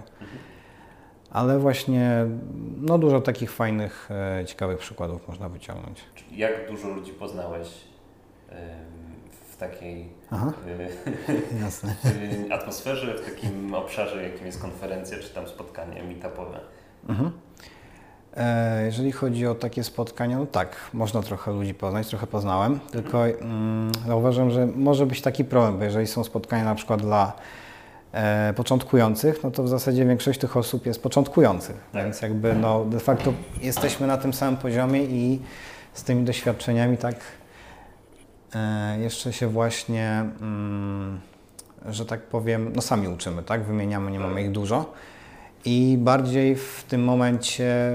Ale 1.30 1.58
właśnie, 1.58 2.26
no 2.76 2.98
dużo 2.98 3.20
takich 3.20 3.52
fajnych, 3.52 4.08
e, 4.40 4.44
ciekawych 4.44 4.78
przykładów 4.78 5.28
można 5.28 5.48
wyciągnąć. 5.48 6.04
Jak 6.32 6.70
dużo 6.70 6.88
ludzi 6.88 7.12
poznałeś 7.12 7.68
w 9.56 9.58
takiej 9.58 10.08
y, 12.48 12.52
atmosferze, 12.56 13.14
w 13.14 13.30
takim 13.30 13.74
obszarze, 13.74 14.22
jakim 14.22 14.46
jest 14.46 14.60
konferencja, 14.62 15.18
czy 15.18 15.34
tam 15.34 15.48
spotkanie 15.48 16.02
meetupowe? 16.02 16.60
Mhm. 17.08 17.30
E, 18.36 18.84
Jeżeli 18.84 19.12
chodzi 19.12 19.46
o 19.46 19.54
takie 19.54 19.84
spotkania, 19.84 20.38
no 20.38 20.46
tak, 20.46 20.76
można 20.92 21.22
trochę 21.22 21.52
ludzi 21.52 21.74
poznać, 21.74 22.06
trochę 22.08 22.26
poznałem, 22.26 22.80
tylko 22.90 23.26
mm, 23.26 23.92
zauważyłem, 24.06 24.50
że 24.50 24.66
może 24.66 25.06
być 25.06 25.20
taki 25.20 25.44
problem, 25.44 25.78
bo 25.78 25.84
jeżeli 25.84 26.06
są 26.06 26.24
spotkania 26.24 26.64
na 26.64 26.74
przykład 26.74 27.00
dla 27.02 27.32
e, 28.12 28.52
początkujących, 28.56 29.44
no 29.44 29.50
to 29.50 29.62
w 29.62 29.68
zasadzie 29.68 30.04
większość 30.06 30.40
tych 30.40 30.56
osób 30.56 30.86
jest 30.86 31.02
początkujących, 31.02 31.76
Tak. 31.92 32.04
więc 32.04 32.22
jakby 32.22 32.54
no 32.54 32.84
de 32.84 33.00
facto 33.00 33.32
jesteśmy 33.62 34.06
na 34.06 34.16
tym 34.16 34.32
samym 34.32 34.56
poziomie 34.56 35.04
i 35.04 35.40
z 35.92 36.04
tymi 36.04 36.24
doświadczeniami 36.24 36.96
tak 36.96 37.14
e, 38.54 38.98
jeszcze 39.00 39.32
się 39.32 39.48
właśnie, 39.48 40.24
mm, 40.40 41.20
że 41.88 42.06
tak 42.06 42.20
powiem, 42.22 42.72
no 42.74 42.82
sami 42.82 43.08
uczymy, 43.08 43.42
tak, 43.42 43.64
wymieniamy, 43.64 44.10
nie 44.10 44.18
mamy 44.20 44.42
ich 44.42 44.50
dużo. 44.50 44.92
I 45.66 45.96
bardziej 45.98 46.56
w 46.56 46.84
tym 46.88 47.04
momencie, 47.04 47.92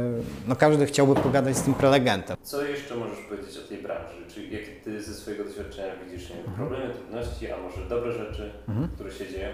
no 0.48 0.56
każdy 0.56 0.86
chciałby 0.86 1.16
pogadać 1.16 1.58
z 1.58 1.62
tym 1.62 1.74
prelegentem. 1.74 2.38
Co 2.44 2.64
jeszcze 2.66 2.96
możesz 2.96 3.20
powiedzieć 3.20 3.58
o 3.66 3.68
tej 3.68 3.78
branży? 3.78 4.16
Czy 4.28 4.44
jakie 4.44 4.72
Ty 4.84 5.04
ze 5.04 5.14
swojego 5.14 5.44
doświadczenia 5.44 5.94
widzisz 6.06 6.30
nie 6.30 6.36
wiem, 6.36 6.54
problemy, 6.56 6.94
trudności, 6.94 7.52
a 7.52 7.58
może 7.58 7.86
dobre 7.90 8.12
rzeczy, 8.12 8.52
które 8.96 9.12
się 9.12 9.28
dzieją? 9.28 9.50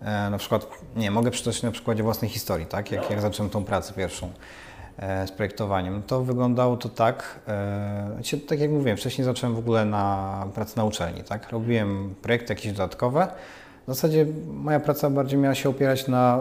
E, 0.00 0.30
na 0.30 0.38
przykład, 0.38 0.66
nie, 0.96 1.10
mogę 1.10 1.30
przytoczyć 1.30 1.62
na 1.62 1.70
przykładzie 1.70 2.02
własnej 2.02 2.30
historii, 2.30 2.66
tak? 2.66 2.92
Jak, 2.92 3.02
No. 3.02 3.10
jak 3.10 3.20
zacząłem 3.20 3.50
tą 3.50 3.64
pracę 3.64 3.92
pierwszą 3.94 4.32
e, 4.98 5.26
z 5.26 5.32
projektowaniem, 5.32 6.02
to 6.02 6.22
wyglądało 6.24 6.76
to 6.76 6.88
tak, 6.88 7.40
e, 7.48 8.38
tak 8.48 8.60
jak 8.60 8.70
mówiłem, 8.70 8.96
wcześniej 8.96 9.24
zacząłem 9.24 9.56
w 9.56 9.58
ogóle 9.58 9.84
na 9.84 10.46
pracę 10.54 10.72
na 10.76 10.84
uczelni, 10.84 11.24
tak? 11.24 11.50
Robiłem 11.50 12.14
projekty 12.22 12.52
jakieś 12.52 12.72
dodatkowe. 12.72 13.28
W 13.82 13.94
zasadzie 13.94 14.26
moja 14.52 14.80
praca 14.80 15.10
bardziej 15.10 15.38
miała 15.38 15.54
się 15.54 15.68
opierać 15.68 16.08
na 16.08 16.36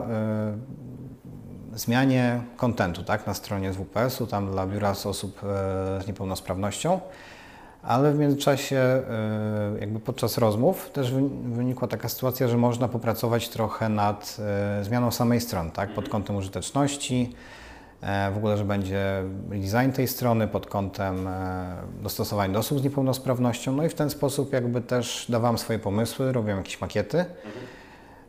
e, 1.74 1.78
zmianie 1.78 2.42
kontentu, 2.58 3.04
tak? 3.04 3.28
Na 3.28 3.34
stronie 3.34 3.72
WPS-u, 3.74 4.28
tam 4.28 4.52
dla 4.52 4.68
biura 4.68 4.94
z 4.96 5.06
osób 5.06 5.42
e, 5.44 5.48
z 6.04 6.08
niepełnosprawnością. 6.08 7.00
Ale 7.84 8.12
w 8.14 8.18
międzyczasie, 8.20 8.78
e, 8.78 9.04
jakby 9.80 10.00
podczas 10.00 10.38
rozmów, 10.38 10.90
też 10.94 11.12
wy- 11.14 11.30
wynikła 11.56 11.88
taka 11.88 12.10
sytuacja, 12.10 12.48
że 12.48 12.58
można 12.58 12.88
popracować 12.88 13.50
trochę 13.50 13.90
nad 13.90 14.38
zmianą 14.82 15.12
samej 15.12 15.42
strony, 15.42 15.72
tak? 15.72 15.94
pod 15.94 16.10
kątem 16.10 16.36
użyteczności, 16.36 17.36
w 18.34 18.38
ogóle, 18.38 18.58
że 18.58 18.66
będzie 18.66 19.24
design 19.50 19.92
tej 19.92 20.08
strony 20.08 20.48
pod 20.48 20.68
kątem 20.68 21.28
e, 21.28 21.76
dostosowań 22.04 22.54
do 22.54 22.60
osób 22.60 22.80
z 22.80 22.84
niepełnosprawnością. 22.84 23.76
No 23.76 23.86
i 23.86 23.90
w 23.90 23.94
ten 23.94 24.10
sposób 24.10 24.54
jakby 24.54 24.82
też 24.82 25.26
dawałem 25.30 25.58
swoje 25.58 25.80
pomysły, 25.80 26.32
robiłem 26.32 26.58
jakieś 26.58 26.82
makiety. 26.82 27.26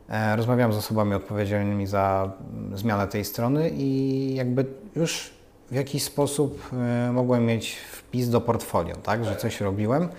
E, 0.09 0.35
Rozmawiałem 0.35 0.73
z 0.73 0.77
osobami 0.77 1.13
odpowiedzialnymi 1.13 1.87
za 1.87 2.31
mm, 2.53 2.77
zmianę 2.77 3.07
tej 3.07 3.25
strony 3.25 3.69
i 3.69 4.35
jakby 4.35 4.65
już 4.95 5.31
w 5.71 5.75
jakiś 5.75 6.03
sposób 6.03 6.69
e, 6.73 7.11
mogłem 7.11 7.45
mieć 7.45 7.75
wpis 7.75 8.29
do 8.29 8.41
portfolio, 8.41 8.95
tak, 8.95 9.25
że 9.25 9.35
coś 9.35 9.61
robiłem. 9.61 10.09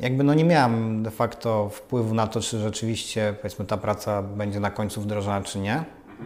Jakby 0.00 0.24
no 0.24 0.34
nie 0.34 0.44
miałem 0.44 1.02
de 1.02 1.10
facto 1.10 1.68
wpływu 1.68 2.14
na 2.14 2.26
to, 2.26 2.40
czy 2.40 2.58
rzeczywiście 2.58 3.34
powiedzmy 3.36 3.64
ta 3.64 3.76
praca 3.76 4.22
będzie 4.22 4.60
na 4.60 4.70
końcu 4.70 5.00
wdrożona, 5.00 5.40
czy 5.40 5.58
nie, 5.58 5.84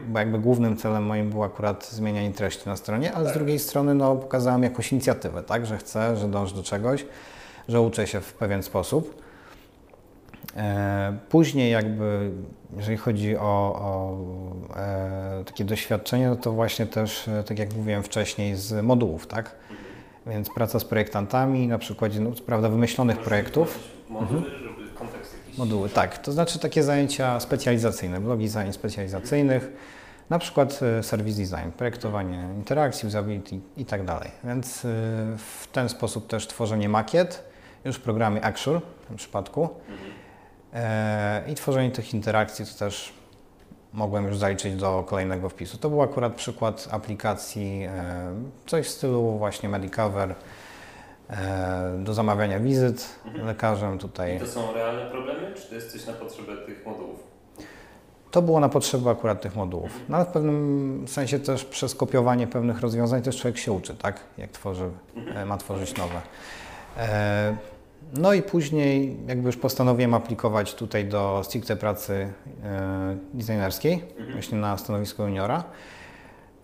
bo 0.09 0.19
jakby 0.19 0.39
głównym 0.39 0.77
celem 0.77 1.05
moim 1.05 1.31
było 1.31 1.45
akurat 1.45 1.89
zmienianie 1.91 2.31
treści 2.31 2.69
na 2.69 2.77
stronie, 2.77 3.13
ale 3.13 3.31
z 3.31 3.33
drugiej 3.33 3.59
strony 3.59 3.95
no 3.95 4.17
pokazałem 4.17 4.63
jakąś 4.63 4.93
inicjatywę, 4.93 5.43
tak, 5.43 5.67
że 5.67 5.79
chcę, 5.79 6.17
że 6.17 6.29
dążę 6.29 6.57
do 6.57 6.63
czegoś, 6.63 7.07
że 7.69 7.81
uczę 7.81 8.07
się 8.07 8.21
w 8.21 8.33
pewien 8.33 8.63
sposób. 8.63 9.23
E, 10.57 11.19
Później 11.29 11.73
jakby, 11.73 12.31
jeżeli 12.77 12.97
chodzi 12.97 13.37
o, 13.37 13.41
o 13.81 14.17
e, 14.77 15.45
takie 15.45 15.65
doświadczenie, 15.65 16.29
no 16.29 16.37
to 16.37 16.53
właśnie 16.53 16.87
też, 16.87 17.29
e, 17.29 17.45
tak 17.45 17.59
jak 17.59 17.75
mówiłem 17.75 18.03
wcześniej, 18.03 18.57
z 18.57 18.85
modułów, 18.85 19.27
tak? 19.27 19.57
Więc 20.27 20.51
praca 20.51 20.79
z 20.79 20.85
projektantami 20.85 21.69
na 21.69 21.79
przykładzie, 21.79 22.21
no, 22.21 22.31
prawda, 22.47 22.69
wymyślonych 22.69 23.19
projektów. 23.19 23.79
Moduły, 24.11 24.41
jakiś... 24.41 24.66
Moduły, 25.59 25.89
tak. 25.89 26.19
To 26.19 26.33
znaczy 26.33 26.59
takie 26.59 26.83
zajęcia 26.83 27.41
specjalizacyjne, 27.41 28.21
blogi 28.21 28.49
zajęć 28.49 28.75
specjalizacyjnych, 28.75 29.73
na 30.31 30.39
przykład 30.39 30.81
e, 30.83 31.03
service 31.03 31.43
design, 31.43 31.71
projektowanie 31.77 32.49
interakcji, 32.57 33.09
usability 33.09 33.61
i 33.77 33.85
tak 33.85 34.05
dalej. 34.05 34.31
Więc 34.45 34.85
e, 34.85 34.89
w 35.39 35.69
ten 35.73 35.89
sposób 35.89 36.27
też 36.27 36.47
tworzenie 36.47 36.89
makiet, 36.89 37.45
już 37.85 37.97
w 37.97 38.01
programie 38.01 38.45
Axure 38.45 38.81
w 39.03 39.07
tym 39.07 39.17
przypadku. 39.17 39.69
E, 40.75 41.43
I 41.49 41.55
tworzenie 41.55 41.91
tych 41.91 42.15
interakcji 42.15 42.67
to 42.67 42.79
też 42.79 43.13
mogłem 43.93 44.27
już 44.27 44.39
zaliczyć 44.39 44.77
do 44.77 45.05
kolejnego 45.09 45.49
wpisu. 45.49 45.79
To 45.79 45.91
był 45.91 46.03
akurat 46.03 46.35
przykład 46.35 46.89
aplikacji, 46.91 47.89
coś 48.67 48.87
w 48.87 48.91
stylu 48.91 49.39
właśnie 49.39 49.69
Medicover, 49.69 50.35
do 51.99 52.15
zamawiania 52.15 52.61
wizyt 52.61 53.19
lekarzem 53.45 53.97
I 53.97 53.99
tutaj. 53.99 54.39
to 54.39 54.47
są 54.47 54.75
realne 54.75 55.11
problemy, 55.11 55.55
czy 55.55 55.69
to 55.69 55.75
jest 55.75 55.93
coś 55.93 56.07
na 56.07 56.13
potrzebę 56.13 56.57
tych 56.57 56.87
modułów? 56.87 57.21
To 58.31 58.43
było 58.43 58.61
na 58.61 58.69
potrzeby 58.69 59.11
akurat 59.11 59.41
tych 59.41 59.57
modułów. 59.57 59.91
No, 60.09 60.17
ale 60.17 60.27
w 60.27 60.29
pewnym 60.29 61.05
sensie 61.09 61.39
też 61.39 61.65
przez 61.65 61.95
kopiowanie 61.95 62.47
pewnych 62.47 62.81
rozwiązań 62.81 63.23
też 63.23 63.37
człowiek 63.41 63.59
się 63.59 63.73
uczy, 63.73 63.95
tak? 63.95 64.21
Jak 64.39 64.51
tworzy, 64.51 64.91
e, 65.35 65.45
ma 65.45 65.57
tworzyć 65.57 65.97
nowe. 65.97 66.21
E, 66.99 67.57
No 68.15 68.33
i 68.33 68.43
później 68.43 69.17
jakby 69.27 69.47
już 69.47 69.57
postanowiłem 69.57 70.15
aplikować 70.15 70.75
tutaj 70.75 71.05
do 71.05 71.41
stricte 71.45 71.77
pracy 71.77 72.33
e, 72.65 73.17
designerskiej, 73.35 74.03
właśnie 74.33 74.59
na 74.59 74.79
stanowisko 74.79 75.23
juniora. 75.27 75.65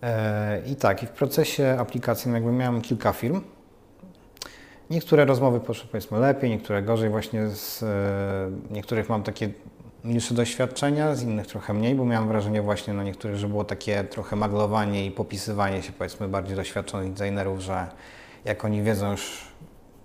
E, 0.03 0.61
I 0.65 0.75
tak, 0.75 1.03
i 1.03 1.05
w 1.07 1.09
procesie 1.09 1.75
aplikacyjnym 1.79 2.35
jakby 2.43 2.57
miałem 2.57 2.81
kilka 2.81 3.13
firm. 3.13 3.41
Niektóre 4.89 5.25
rozmowy 5.25 5.59
poszły 5.59 5.89
powiedzmy 5.91 6.19
lepiej, 6.19 6.49
niektóre 6.49 6.81
gorzej. 6.81 7.09
Właśnie 7.09 7.47
z 7.47 7.83
e, 7.83 8.73
niektórych 8.73 9.09
mam 9.09 9.23
takie 9.23 9.49
mniejsze 10.03 10.33
doświadczenia, 10.33 11.15
z 11.15 11.23
innych 11.23 11.47
trochę 11.47 11.73
mniej, 11.73 11.95
bo 11.95 12.05
miałem 12.05 12.27
wrażenie 12.27 12.61
właśnie 12.61 12.93
na 12.93 13.03
niektórych, 13.03 13.37
że 13.37 13.47
było 13.47 13.63
takie 13.63 14.03
trochę 14.03 14.35
maglowanie 14.35 15.05
i 15.05 15.11
popisywanie 15.11 15.83
się 15.83 15.91
powiedzmy 15.91 16.27
bardziej 16.27 16.55
doświadczonych 16.55 17.13
designerów, 17.13 17.59
że 17.59 17.87
jak 18.45 18.65
oni 18.65 18.81
wiedzą 18.81 19.11
już 19.11 19.47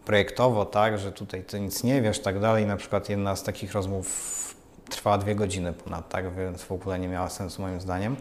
projektowo, 0.04 0.64
tak, 0.64 0.98
że 0.98 1.12
tutaj 1.12 1.42
ty 1.42 1.60
nic 1.60 1.84
nie 1.84 2.02
wiesz, 2.02 2.20
tak 2.20 2.40
dalej. 2.40 2.66
Na 2.66 2.76
przykład 2.76 3.08
jedna 3.08 3.36
z 3.36 3.42
takich 3.42 3.72
rozmów 3.72 4.54
trwała 4.90 5.18
dwie 5.18 5.34
godziny 5.34 5.72
ponad, 5.72 6.08
tak, 6.08 6.34
więc 6.34 6.62
w 6.62 6.72
ogóle 6.72 6.98
nie 6.98 7.08
miała 7.08 7.28
sensu 7.28 7.62
moim 7.62 7.80
zdaniem. 7.80 8.16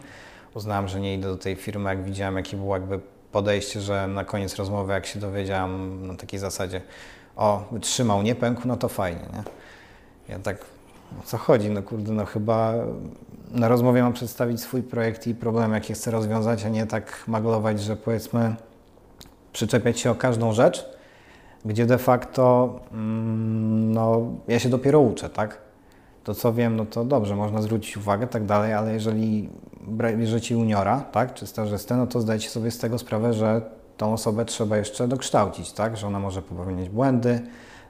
Uznałem, 0.54 0.88
że 0.88 1.00
nie 1.00 1.14
idę 1.14 1.28
do 1.28 1.36
tej 1.36 1.56
firmy, 1.56 1.90
jak 1.90 2.04
widziałem, 2.04 2.36
jakie 2.36 2.56
było 2.56 2.76
jakby 2.76 3.00
podejście, 3.32 3.80
że 3.80 4.06
na 4.06 4.24
koniec 4.24 4.56
rozmowy, 4.56 4.92
jak 4.92 5.06
się 5.06 5.20
dowiedziałam 5.20 6.06
na 6.06 6.14
takiej 6.14 6.40
zasadzie, 6.40 6.80
o, 7.36 7.64
wytrzymał, 7.72 8.22
nie 8.22 8.34
pękł, 8.34 8.68
no 8.68 8.76
to 8.76 8.88
fajnie, 8.88 9.26
nie? 9.32 9.42
Ja 10.28 10.38
tak, 10.38 10.64
o 11.20 11.22
co 11.26 11.38
chodzi? 11.38 11.70
No 11.70 11.82
kurde, 11.82 12.12
no 12.12 12.24
chyba 12.24 12.74
na 13.50 13.68
rozmowie 13.68 14.02
mam 14.02 14.12
przedstawić 14.12 14.60
swój 14.60 14.82
projekt 14.82 15.26
i 15.26 15.34
problem, 15.34 15.72
jaki 15.72 15.94
chcę 15.94 16.10
rozwiązać, 16.10 16.64
a 16.64 16.68
nie 16.68 16.86
tak 16.86 17.24
maglować, 17.26 17.80
że 17.80 17.96
powiedzmy 17.96 18.56
przyczepiać 19.52 20.00
się 20.00 20.10
o 20.10 20.14
każdą 20.14 20.52
rzecz, 20.52 20.86
gdzie 21.64 21.86
de 21.86 21.98
facto 21.98 22.74
mm, 22.92 23.92
no, 23.92 24.22
ja 24.48 24.58
się 24.58 24.68
dopiero 24.68 25.00
uczę, 25.00 25.28
tak? 25.28 25.67
To 26.24 26.34
co 26.34 26.52
wiem, 26.52 26.76
no 26.76 26.86
to 26.86 27.04
dobrze, 27.04 27.36
można 27.36 27.62
zwrócić 27.62 27.96
uwagę, 27.96 28.26
tak 28.26 28.44
dalej, 28.44 28.72
ale 28.72 28.94
jeżeli 28.94 29.48
bierzecie 30.16 30.54
juniora, 30.54 31.00
tak, 31.00 31.34
czy 31.34 31.46
stażystę, 31.46 31.96
no 31.96 32.06
to 32.06 32.20
zdajcie 32.20 32.48
sobie 32.48 32.70
z 32.70 32.78
tego 32.78 32.98
sprawę, 32.98 33.34
że 33.34 33.60
tą 33.96 34.12
osobę 34.12 34.44
trzeba 34.44 34.76
jeszcze 34.76 35.08
dokształcić, 35.08 35.72
tak? 35.72 35.96
Że 35.96 36.06
ona 36.06 36.18
może 36.18 36.42
popełniać 36.42 36.88
błędy, 36.88 37.40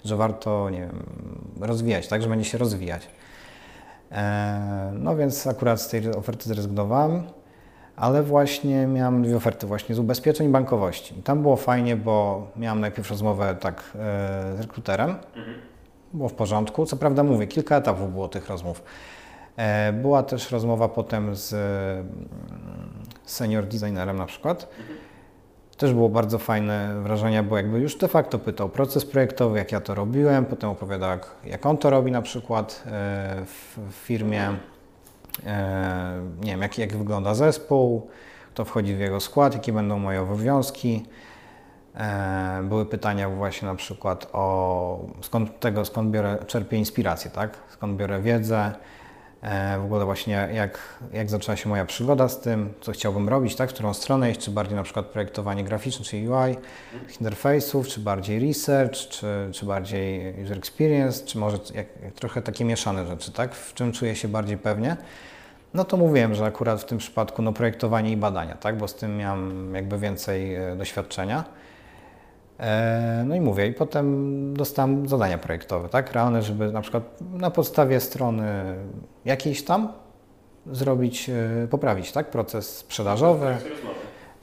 że 0.05 0.17
warto, 0.17 0.71
nie 0.71 0.81
wiem, 0.81 1.03
rozwijać, 1.61 2.09
tak? 2.09 2.23
Że 2.23 2.29
będzie 2.29 2.45
się 2.45 2.59
rozwijać. 2.59 3.09
E, 4.13 4.93
no 4.95 5.17
więc 5.17 5.47
akurat 5.47 5.81
z 5.81 5.89
tej 5.89 6.09
oferty 6.11 6.49
zrezygnowałem, 6.49 7.23
ale 7.97 8.23
właśnie 8.23 8.87
miałem 8.87 9.23
dwie 9.23 9.37
oferty 9.37 9.67
właśnie 9.67 9.95
z 9.95 9.99
ubezpieczeń 9.99 10.49
i 10.49 10.51
bankowości. 10.51 11.19
I 11.19 11.23
tam 11.23 11.43
było 11.43 11.57
fajnie, 11.57 11.97
bo 11.97 12.47
miałem 12.57 12.81
najpierw 12.81 13.11
rozmowę 13.11 13.57
tak 13.61 13.77
e, 13.77 14.57
z 14.57 14.61
rekruterem, 14.61 15.15
było 16.13 16.29
w 16.29 16.35
porządku. 16.35 16.87
Co 16.87 16.97
prawda 16.97 17.23
mówię, 17.23 17.47
kilka 17.47 17.77
etapów 17.77 18.13
było 18.13 18.29
tych 18.29 18.49
rozmów. 18.49 18.83
E, 19.57 19.93
Była 19.93 20.23
też 20.23 20.51
rozmowa 20.51 20.89
potem 20.89 21.37
z 21.37 21.53
mm, 21.53 22.09
senior 23.25 23.67
designerem 23.67 24.17
na 24.17 24.27
przykład. 24.27 24.69
Też 25.77 25.93
było 25.95 26.09
bardzo 26.09 26.39
fajne 26.39 27.03
wrażenie, 27.03 27.43
bo 27.43 27.57
jakby 27.57 27.79
już 27.79 27.97
de 27.97 28.09
facto 28.09 28.39
pytał 28.39 28.69
proces 28.69 29.05
projektowy, 29.05 29.59
jak 29.59 29.73
ja 29.73 29.81
to 29.81 29.95
robiłem, 29.95 30.45
potem 30.45 30.71
opowiadał, 30.71 31.11
jak, 31.11 31.27
jak 31.45 31.67
on 31.67 31.77
to 31.77 31.91
robi 31.91 32.11
na 32.13 32.23
przykład 32.23 32.83
e, 32.87 32.91
w, 33.45 33.79
firmie, 33.93 34.49
e, 35.47 36.21
nie 36.41 36.51
wiem, 36.51 36.63
jak, 36.63 36.79
jak 36.79 36.97
wygląda 36.97 37.35
zespół, 37.35 38.09
kto 38.55 38.65
wchodzi 38.65 38.95
w 38.95 38.99
jego 38.99 39.21
skład, 39.21 39.55
jakie 39.55 39.73
będą 39.73 39.99
moje 39.99 40.21
obowiązki. 40.23 41.07
E, 41.97 42.61
Były 42.63 42.87
pytania 42.87 43.29
właśnie 43.29 43.69
na 43.69 43.75
przykład 43.75 44.29
o 44.33 45.07
skąd 45.21 45.61
tego, 45.61 45.85
skąd 45.85 46.11
biorę, 46.11 46.39
czerpię 46.47 46.77
inspirację, 46.77 47.31
tak? 47.31 47.59
Skąd 47.69 47.97
biorę 47.97 48.21
wiedzę, 48.21 48.73
e, 49.43 49.79
w 49.79 49.85
ogóle 49.85 50.05
właśnie 50.05 50.49
jak, 50.55 50.79
jak 51.13 51.31
zaczęła 51.31 51.57
się 51.57 51.69
moja 51.69 51.85
przygoda 51.85 52.29
z 52.29 52.41
tym, 52.41 52.75
co 52.81 52.93
chciałbym 52.93 53.29
robić, 53.29 53.57
tak? 53.57 53.71
W 53.71 53.75
którą 53.75 53.95
stronę 53.95 54.31
iść, 54.31 54.41
czy 54.41 54.51
bardziej 54.51 54.77
na 54.77 54.83
przykład 54.83 55.07
projektowanie 55.07 55.65
graficzne, 55.65 56.05
czy 56.05 56.17
UI, 56.17 56.57
interfejsów, 57.21 57.89
czy 57.89 58.01
bardziej 58.01 58.49
research, 58.49 58.95
czy, 58.95 59.49
czy 59.53 59.67
bardziej 59.67 60.35
user 60.45 60.59
experience, 60.59 61.27
czy 61.27 61.39
może 61.39 61.59
jak, 61.75 61.87
jak 62.03 62.13
trochę 62.15 62.43
takie 62.43 62.65
mieszane 62.65 63.07
rzeczy, 63.07 63.33
tak? 63.33 63.55
W 63.55 63.75
czym 63.75 63.93
czuję 63.93 64.17
się 64.17 64.29
bardziej 64.29 64.59
pewnie. 64.59 64.97
No 65.75 65.85
to 65.85 65.97
mówiłem, 65.97 66.35
że 66.35 66.45
akurat 66.47 66.81
w 66.81 66.85
tym 66.85 66.99
przypadku 66.99 67.43
no, 67.43 67.53
projektowanie 67.53 68.13
i 68.13 68.17
badania, 68.17 68.55
tak? 68.55 68.79
Bo 68.79 68.89
z 68.89 68.95
tym 68.95 69.17
miałem 69.17 69.75
jakby 69.75 69.99
więcej 69.99 70.55
e, 70.55 70.77
doświadczenia. 70.77 71.45
E, 72.61 73.25
No 73.27 73.35
i 73.35 73.41
mówię, 73.41 73.67
i 73.67 73.73
potem 73.73 74.55
dostałem 74.57 75.09
zadania 75.09 75.39
projektowe, 75.39 75.89
tak, 75.89 76.13
realne, 76.13 76.43
żeby 76.43 76.73
na 76.73 76.81
przykład 76.81 77.03
na 77.33 77.51
podstawie 77.51 78.01
strony 78.01 78.75
jakiejś 79.25 79.65
tam 79.65 79.93
zrobić, 80.73 81.31
e, 81.31 81.69
poprawić, 81.71 82.13
tak, 82.13 82.31
proces 82.31 82.77
sprzedażowy. 82.79 83.57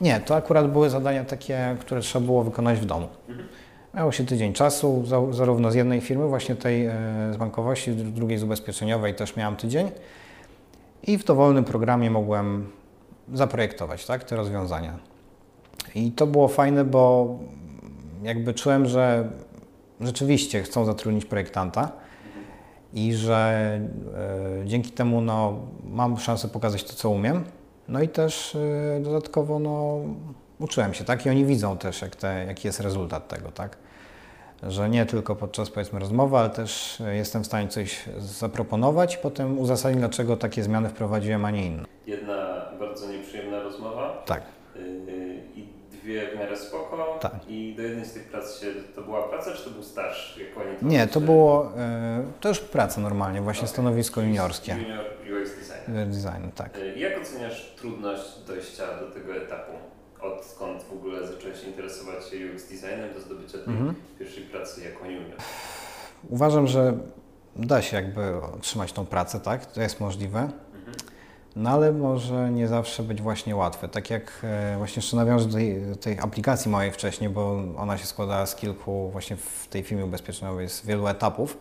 Nie, 0.02 0.20
to 0.20 0.36
akurat 0.36 0.72
były 0.72 0.90
zadania 0.90 1.24
takie, 1.26 1.76
które 1.80 2.02
trzeba 2.02 2.26
było 2.26 2.44
wykonać 2.44 2.80
w 2.80 2.86
domu. 2.86 3.08
Miało 3.94 4.12
się 4.12 4.26
tydzień 4.26 4.54
czasu, 4.54 5.06
za- 5.06 5.32
zarówno 5.34 5.72
z 5.72 5.76
jednej 5.76 6.02
firmy, 6.02 6.28
właśnie 6.28 6.56
tej 6.56 6.86
e, 6.86 6.94
z 7.34 7.38
bankowości, 7.38 7.92
z 7.94 8.14
drugiej 8.14 8.38
z 8.38 8.44
ubezpieczeniowej 8.44 9.16
też 9.16 9.36
miałem 9.36 9.56
tydzień 9.56 9.92
i 11.04 11.18
w 11.18 11.24
dowolnym 11.24 11.64
programie 11.64 12.12
mogłem 12.12 12.72
zaprojektować, 13.34 14.06
tak, 14.06 14.24
te 14.24 14.36
rozwiązania. 14.36 14.98
I 15.96 16.12
to 16.12 16.28
było 16.28 16.48
fajne, 16.48 16.86
bo 16.86 17.30
jakby 18.24 18.54
czułem, 18.54 18.86
że 18.86 19.30
rzeczywiście 20.02 20.64
chcą 20.64 20.86
zatrudnić 20.86 21.26
projektanta 21.26 21.92
i 22.94 23.14
że 23.14 23.80
e, 24.62 24.66
dzięki 24.66 24.92
temu 24.92 25.22
no, 25.22 25.60
mam 25.84 26.18
szansę 26.18 26.48
pokazać 26.48 26.84
to, 26.84 26.94
co 26.94 27.10
umiem. 27.10 27.44
No 27.88 28.02
i 28.02 28.08
też 28.08 28.56
e, 28.56 29.00
dodatkowo 29.04 29.60
no, 29.60 30.00
uczyłem 30.60 30.94
się, 30.94 31.04
tak? 31.04 31.26
I 31.26 31.30
oni 31.30 31.46
widzą 31.46 31.78
też, 31.78 32.02
jak 32.02 32.16
te, 32.16 32.46
jaki 32.48 32.68
jest 32.68 32.80
rezultat 32.80 33.28
tego, 33.28 33.52
tak? 33.52 33.78
Że 34.64 34.90
nie 34.90 35.06
tylko 35.06 35.36
podczas 35.36 35.70
powiedzmy 35.70 36.00
rozmowy, 36.00 36.38
ale 36.38 36.50
też 36.50 37.02
e, 37.02 37.16
jestem 37.16 37.44
w 37.44 37.46
stanie 37.46 37.68
coś 37.68 38.04
zaproponować 38.18 39.16
i 39.16 39.18
potem 39.18 39.60
uzasadnić, 39.60 40.00
dlaczego 40.00 40.38
takie 40.38 40.64
zmiany 40.64 40.90
wprowadziłem, 40.90 41.46
a 41.46 41.52
nie 41.52 41.66
inne. 41.66 41.86
Jedna 42.08 42.66
bardzo 42.80 43.12
nieprzyjemna 43.12 43.60
rozmowa 43.60 44.24
Tak. 44.26 44.55
Dwie 46.06 46.28
w 46.32 46.36
miarę 46.40 46.58
spoko. 46.58 47.18
Tak. 47.22 47.32
I 47.48 47.74
do 47.78 47.82
jednej 47.84 48.06
z 48.06 48.14
tych 48.14 48.24
prac 48.24 48.60
się, 48.60 48.68
to 48.96 49.02
była 49.02 49.24
praca, 49.28 49.52
czy 49.52 49.64
to 49.64 49.70
był 49.70 49.84
staż? 49.84 50.38
Jak 50.40 50.68
oni 50.68 50.78
to 50.78 50.86
Nie, 50.86 51.08
to 51.08 51.22
było, 51.22 51.72
e, 51.78 52.24
to 52.42 52.50
już 52.50 52.60
praca 52.60 53.02
normalnie, 53.02 53.42
właśnie 53.42 53.68
stanowisko 53.68 54.22
juniorskie. 54.22 54.72
Junior 54.82 55.06
UX 55.42 55.50
design. 55.56 56.12
design, 56.12 56.50
tak. 56.56 56.78
Y, 56.78 57.00
Jak 57.00 57.22
oceniasz 57.22 57.74
trudność 57.78 58.40
dojścia 58.48 58.84
do 59.00 59.12
tego 59.12 59.36
etapu? 59.36 59.72
Odkąd 60.22 60.84
w 60.84 60.92
ogóle 60.94 61.28
zacząłeś 61.28 61.64
interesować 61.64 62.16
się 62.30 62.38
UX 62.54 62.64
designem 62.70 63.14
do 63.14 63.22
zdobycia 63.22 63.58
tej 63.58 63.74
Mhm. 63.74 63.96
pierwszej 64.20 64.44
pracy 64.44 64.82
jako 64.84 65.06
junior? 65.06 65.38
Uważam, 66.30 66.68
że 66.68 66.94
da 67.56 67.82
się 67.82 67.96
jakby 67.98 68.36
otrzymać 68.36 68.94
tą 68.94 69.06
pracę, 69.06 69.40
tak? 69.40 69.66
To 69.66 69.82
jest 69.82 70.00
możliwe. 70.00 70.50
No 71.56 71.70
ale 71.70 71.92
może 71.92 72.52
nie 72.52 72.68
zawsze 72.68 73.04
być 73.04 73.22
właśnie 73.22 73.56
łatwe. 73.56 73.88
Tak 73.88 74.10
jak 74.10 74.40
e, 74.44 74.78
właśnie 74.78 74.96
jeszcze 75.00 75.16
nawiążę 75.16 75.46
do 75.46 75.54
tej, 75.54 75.82
tej 76.02 76.20
aplikacji 76.20 76.72
mojej 76.72 76.92
wcześniej, 76.92 77.30
bo 77.30 77.64
ona 77.78 77.98
się 77.98 78.06
składała 78.06 78.46
z 78.46 78.56
kilku, 78.56 79.10
właśnie 79.10 79.36
w 79.36 79.68
tej 79.68 79.84
firmie 79.84 80.06
ubezpieczeniowej 80.06 80.70
z 80.70 80.86
wielu 80.86 81.08
etapów. 81.08 81.58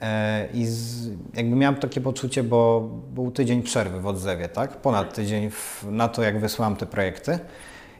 E, 0.00 0.48
I 0.54 0.66
z, 0.66 1.08
jakby 1.34 1.56
miałem 1.56 1.76
takie 1.76 2.00
poczucie, 2.00 2.42
bo 2.42 2.88
był 3.14 3.30
tydzień 3.30 3.62
przerwy 3.62 4.00
w 4.00 4.06
odzewie, 4.06 4.48
tak? 4.48 4.76
Ponad 4.76 5.14
tydzień 5.14 5.50
w, 5.50 5.86
na 5.90 6.08
to, 6.08 6.22
jak 6.22 6.40
wysłałem 6.40 6.76
te 6.76 6.86
projekty. 6.86 7.38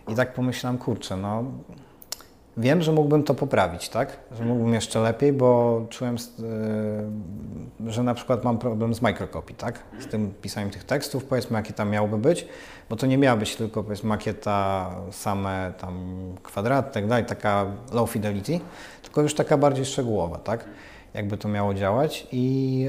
I 0.08 0.14
tak 0.14 0.34
pomyślałem, 0.34 0.78
kurczę, 0.78 1.16
no 1.16 1.44
wiem, 2.56 2.82
że 2.82 2.92
mógłbym 2.92 3.22
to 3.22 3.34
poprawić, 3.34 3.88
tak? 3.88 4.16
Że 4.32 4.44
mógłbym 4.44 4.74
jeszcze 4.74 5.00
lepiej, 5.00 5.32
bo 5.32 5.80
czułem, 5.90 6.16
y, 7.86 7.92
że 7.92 8.02
na 8.02 8.14
przykład 8.14 8.44
mam 8.44 8.58
problem 8.58 8.94
z 8.94 9.02
microcopy, 9.02 9.54
tak? 9.54 9.78
Z 10.00 10.06
tym 10.06 10.34
pisaniem 10.42 10.70
tych 10.70 10.84
tekstów, 10.84 11.24
powiedzmy, 11.24 11.56
jakie 11.56 11.72
tam 11.72 11.90
miałoby 11.90 12.18
być, 12.18 12.46
bo 12.90 12.96
to 12.96 13.06
nie 13.06 13.18
miała 13.18 13.36
być 13.36 13.56
tylko, 13.56 13.82
powiedzmy, 13.84 14.08
makieta, 14.08 14.90
same 15.10 15.72
tam 15.78 16.16
kwadraty, 16.42 16.94
tak 16.94 17.06
dalej, 17.06 17.24
taka 17.24 17.66
low 17.92 18.10
fidelity, 18.10 18.60
tylko 19.02 19.22
już 19.22 19.34
taka 19.34 19.56
bardziej 19.56 19.84
szczegółowa, 19.84 20.38
tak? 20.38 20.64
Jakby 21.14 21.36
to 21.36 21.48
miało 21.48 21.74
działać 21.74 22.26
i 22.32 22.86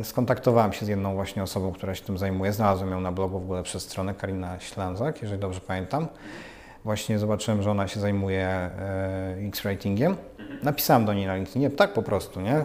y, 0.00 0.04
skontaktowałem 0.04 0.72
się 0.72 0.86
z 0.86 0.88
jedną 0.88 1.14
właśnie 1.14 1.42
osobą, 1.42 1.72
która 1.72 1.94
się 1.94 2.04
tym 2.04 2.18
zajmuje. 2.18 2.52
Znalazłem 2.52 2.90
ją 2.90 3.00
na 3.00 3.12
blogu 3.12 3.40
w 3.40 3.42
ogóle 3.42 3.62
przez 3.62 3.82
stronę 3.82 4.14
Karina 4.14 4.60
Ślęzak, 4.60 5.22
jeżeli 5.22 5.40
dobrze 5.40 5.60
pamiętam. 5.60 6.08
Właśnie 6.84 7.18
zobaczyłem, 7.18 7.62
że 7.62 7.70
ona 7.70 7.88
się 7.88 8.00
zajmuje 8.00 8.46
e, 8.46 9.36
X-Ratingiem. 9.48 10.16
Napisałem 10.62 11.04
do 11.04 11.14
niej 11.14 11.26
na 11.26 11.36
LinkedInie, 11.36 11.70
tak 11.70 11.92
po 11.92 12.02
prostu, 12.02 12.40
nie? 12.40 12.64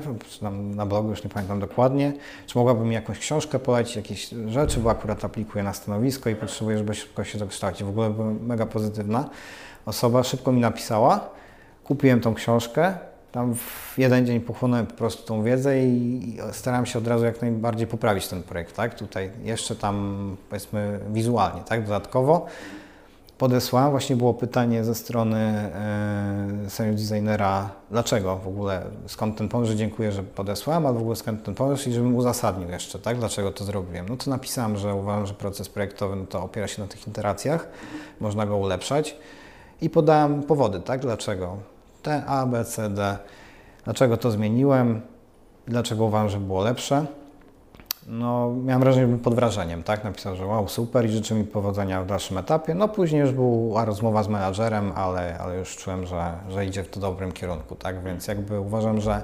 Na 0.75 0.85
blogu, 0.85 1.09
już 1.09 1.23
nie 1.23 1.29
pamiętam 1.29 1.59
dokładnie. 1.59 2.13
Czy 2.47 2.57
mogłaby 2.57 2.85
mi 2.85 2.93
jakąś 2.95 3.19
książkę 3.19 3.59
polecić, 3.59 3.95
jakieś 3.95 4.29
rzeczy, 4.47 4.79
bo 4.79 4.89
akurat 4.89 5.25
aplikuję 5.25 5.63
na 5.63 5.73
stanowisko 5.73 6.29
i 6.29 6.35
potrzebuję, 6.35 6.77
żeby 6.77 6.93
szybko 6.93 7.23
się 7.23 7.37
dokształcić. 7.37 7.83
W 7.83 7.89
ogóle 7.89 8.09
była 8.09 8.27
mega 8.41 8.65
pozytywna 8.65 9.29
osoba, 9.85 10.23
szybko 10.23 10.51
mi 10.51 10.61
napisała. 10.61 11.29
Kupiłem 11.83 12.21
tą 12.21 12.33
książkę, 12.33 12.93
tam 13.31 13.55
w 13.55 13.93
jeden 13.97 14.25
dzień 14.25 14.39
pochłonąłem 14.39 14.87
po 14.87 14.93
prostu 14.93 15.23
tą 15.23 15.43
wiedzę 15.43 15.79
i 15.79 16.37
starałem 16.51 16.85
się 16.85 16.99
od 16.99 17.07
razu 17.07 17.25
jak 17.25 17.41
najbardziej 17.41 17.87
poprawić 17.87 18.27
ten 18.27 18.43
projekt, 18.43 18.75
tak? 18.75 18.95
Tutaj 18.95 19.31
jeszcze 19.43 19.75
tam, 19.75 20.37
powiedzmy, 20.49 20.99
wizualnie, 21.11 21.61
tak? 21.61 21.83
Dodatkowo 21.83 22.45
podesłałem. 23.37 23.91
Właśnie 23.91 24.15
było 24.15 24.33
pytanie 24.33 24.83
ze 24.83 24.95
strony 24.95 25.37
e, 25.37 26.69
senior 26.69 26.95
designera, 26.95 27.69
dlaczego 27.91 28.37
w 28.37 28.47
ogóle, 28.47 28.85
skąd 29.07 29.37
ten 29.37 29.49
pomysł, 29.49 29.71
że 29.71 29.77
dziękuję, 29.77 30.11
że 30.11 30.23
podesłałem, 30.23 30.85
ale 30.85 30.95
w 30.95 31.01
ogóle 31.01 31.15
skąd 31.15 31.43
ten 31.43 31.55
pomysł 31.55 31.89
i 31.89 31.93
żebym 31.93 32.15
uzasadnił 32.15 32.69
jeszcze, 32.69 32.99
tak, 32.99 33.17
dlaczego 33.19 33.51
to 33.51 33.63
zrobiłem. 33.63 34.09
No 34.09 34.17
to 34.17 34.29
napisałem, 34.29 34.77
że 34.77 34.95
uważam, 34.95 35.25
że 35.25 35.33
proces 35.33 35.69
projektowy 35.69 36.15
no 36.15 36.25
to 36.25 36.43
opiera 36.43 36.67
się 36.67 36.81
na 36.81 36.87
tych 36.87 37.07
interacjach, 37.07 37.67
można 38.19 38.45
go 38.45 38.57
ulepszać 38.57 39.17
i 39.81 39.89
podałem 39.89 40.43
powody, 40.43 40.79
tak, 40.79 41.01
dlaczego. 41.01 41.57
T, 42.03 42.23
A, 42.27 42.45
B, 42.45 42.65
C, 42.65 42.89
D, 42.89 43.17
dlaczego 43.83 44.17
to 44.17 44.31
zmieniłem, 44.31 45.01
dlaczego 45.67 46.05
uważam, 46.05 46.29
że 46.29 46.39
było 46.39 46.63
lepsze. 46.63 47.05
No, 48.07 48.53
miałem 48.63 48.81
wrażenie, 48.81 49.05
że 49.05 49.09
był 49.09 49.19
pod 49.19 49.35
wrażeniem, 49.35 49.83
tak? 49.83 50.03
Napisał, 50.03 50.35
że 50.35 50.45
wow, 50.45 50.67
super 50.67 51.05
i 51.05 51.09
życzy 51.09 51.33
mi 51.33 51.43
powodzenia 51.43 52.03
w 52.03 52.05
dalszym 52.05 52.37
etapie. 52.37 52.73
No, 52.73 52.87
później 52.87 53.21
już 53.21 53.31
była 53.31 53.85
rozmowa 53.85 54.23
z 54.23 54.27
menadżerem, 54.27 54.91
ale, 54.95 55.37
ale 55.37 55.57
już 55.57 55.77
czułem, 55.77 56.05
że, 56.05 56.33
że 56.49 56.65
idzie 56.65 56.83
w 56.83 56.89
to 56.89 56.99
dobrym 56.99 57.31
kierunku, 57.31 57.75
tak? 57.75 58.03
Więc 58.03 58.27
jakby 58.27 58.59
uważam, 58.59 59.01
że 59.01 59.21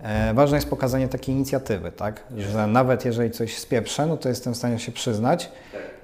e, 0.00 0.34
ważne 0.34 0.56
jest 0.56 0.70
pokazanie 0.70 1.08
takiej 1.08 1.34
inicjatywy, 1.34 1.92
tak? 1.92 2.24
Że 2.36 2.66
nawet 2.66 3.04
jeżeli 3.04 3.30
coś 3.30 3.58
spieprzę, 3.58 4.06
no 4.06 4.16
to 4.16 4.28
jestem 4.28 4.54
w 4.54 4.56
stanie 4.56 4.78
się 4.78 4.92
przyznać 4.92 5.52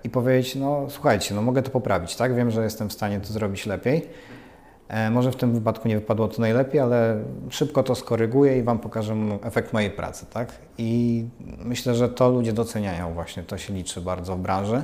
i 0.04 0.10
powiedzieć, 0.10 0.54
no 0.54 0.86
słuchajcie, 0.88 1.34
no 1.34 1.42
mogę 1.42 1.62
to 1.62 1.70
poprawić, 1.70 2.16
tak? 2.16 2.34
Wiem, 2.34 2.50
że 2.50 2.64
jestem 2.64 2.88
w 2.88 2.92
stanie 2.92 3.20
to 3.20 3.32
zrobić 3.32 3.66
lepiej. 3.66 4.08
E, 4.88 5.10
może 5.10 5.32
w 5.32 5.36
tym 5.36 5.54
wypadku 5.54 5.88
nie 5.88 5.94
wypadło 5.94 6.28
to 6.28 6.40
najlepiej, 6.40 6.80
ale 6.80 7.24
szybko 7.50 7.82
to 7.82 7.94
skoryguję 7.94 8.58
i 8.58 8.62
Wam 8.62 8.78
pokażę 8.78 9.16
efekt 9.42 9.72
mojej 9.72 9.90
pracy, 9.90 10.26
tak? 10.32 10.52
I 10.78 11.24
myślę, 11.64 11.94
że 11.94 12.08
to 12.08 12.30
ludzie 12.30 12.52
doceniają 12.52 13.14
właśnie, 13.14 13.42
to 13.42 13.58
się 13.58 13.74
liczy 13.74 14.00
bardzo 14.00 14.36
w 14.36 14.40
branży, 14.40 14.82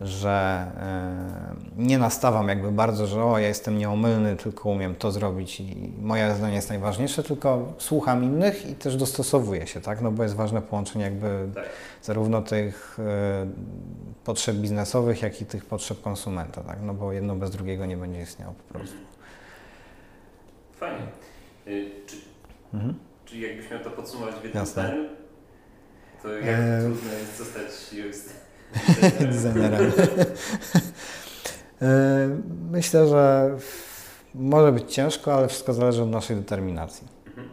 że 0.00 0.66
e, 0.80 1.82
nie 1.82 1.98
nastawiam 1.98 2.48
jakby 2.48 2.72
bardzo, 2.72 3.06
że 3.06 3.24
o, 3.24 3.38
ja 3.38 3.48
jestem 3.48 3.78
nieomylny, 3.78 4.36
tylko 4.36 4.70
umiem 4.70 4.94
to 4.94 5.12
zrobić 5.12 5.60
i 5.60 5.92
moje 6.00 6.34
zdanie 6.34 6.54
jest 6.54 6.68
najważniejsze, 6.68 7.22
tylko 7.22 7.72
słucham 7.78 8.24
innych 8.24 8.70
i 8.70 8.74
też 8.74 8.96
dostosowuję 8.96 9.66
się, 9.66 9.80
tak? 9.80 10.00
No 10.00 10.10
bo 10.10 10.22
jest 10.22 10.34
ważne 10.34 10.62
połączenie 10.62 11.04
jakby 11.04 11.48
zarówno 12.02 12.42
tych 12.42 12.98
e, 12.98 13.46
potrzeb 14.24 14.56
biznesowych, 14.56 15.22
jak 15.22 15.40
i 15.40 15.46
tych 15.46 15.64
potrzeb 15.64 16.00
konsumenta, 16.02 16.60
tak? 16.60 16.78
No 16.82 16.94
bo 16.94 17.12
jedno 17.12 17.36
bez 17.36 17.50
drugiego 17.50 17.86
nie 17.86 17.96
będzie 17.96 18.22
istniało 18.22 18.54
po 18.68 18.74
prostu. 18.74 19.11
Fajnie. 20.82 21.06
Y, 21.68 21.90
Czy, 22.06 22.16
Mhm. 22.74 22.94
czy 23.24 23.38
jakbyś 23.38 23.70
miał 23.70 23.80
to 23.80 23.90
podsumować 23.90 24.34
w 24.34 24.44
jednym 24.44 24.66
zdaniu, 24.66 25.04
to 26.22 26.28
jak 26.32 26.44
E, 26.44 26.80
trudno 26.84 27.12
jest 27.12 27.38
zostać 27.38 27.66
UX 28.08 28.28
designerem. 29.20 29.92
E, 31.82 32.38
Myślę, 32.70 33.08
że 33.08 33.50
może 34.34 34.72
być 34.72 34.94
ciężko, 34.94 35.34
ale 35.34 35.48
wszystko 35.48 35.72
zależy 35.74 36.02
od 36.02 36.10
naszej 36.10 36.36
determinacji. 36.36 37.08
Mhm. 37.26 37.48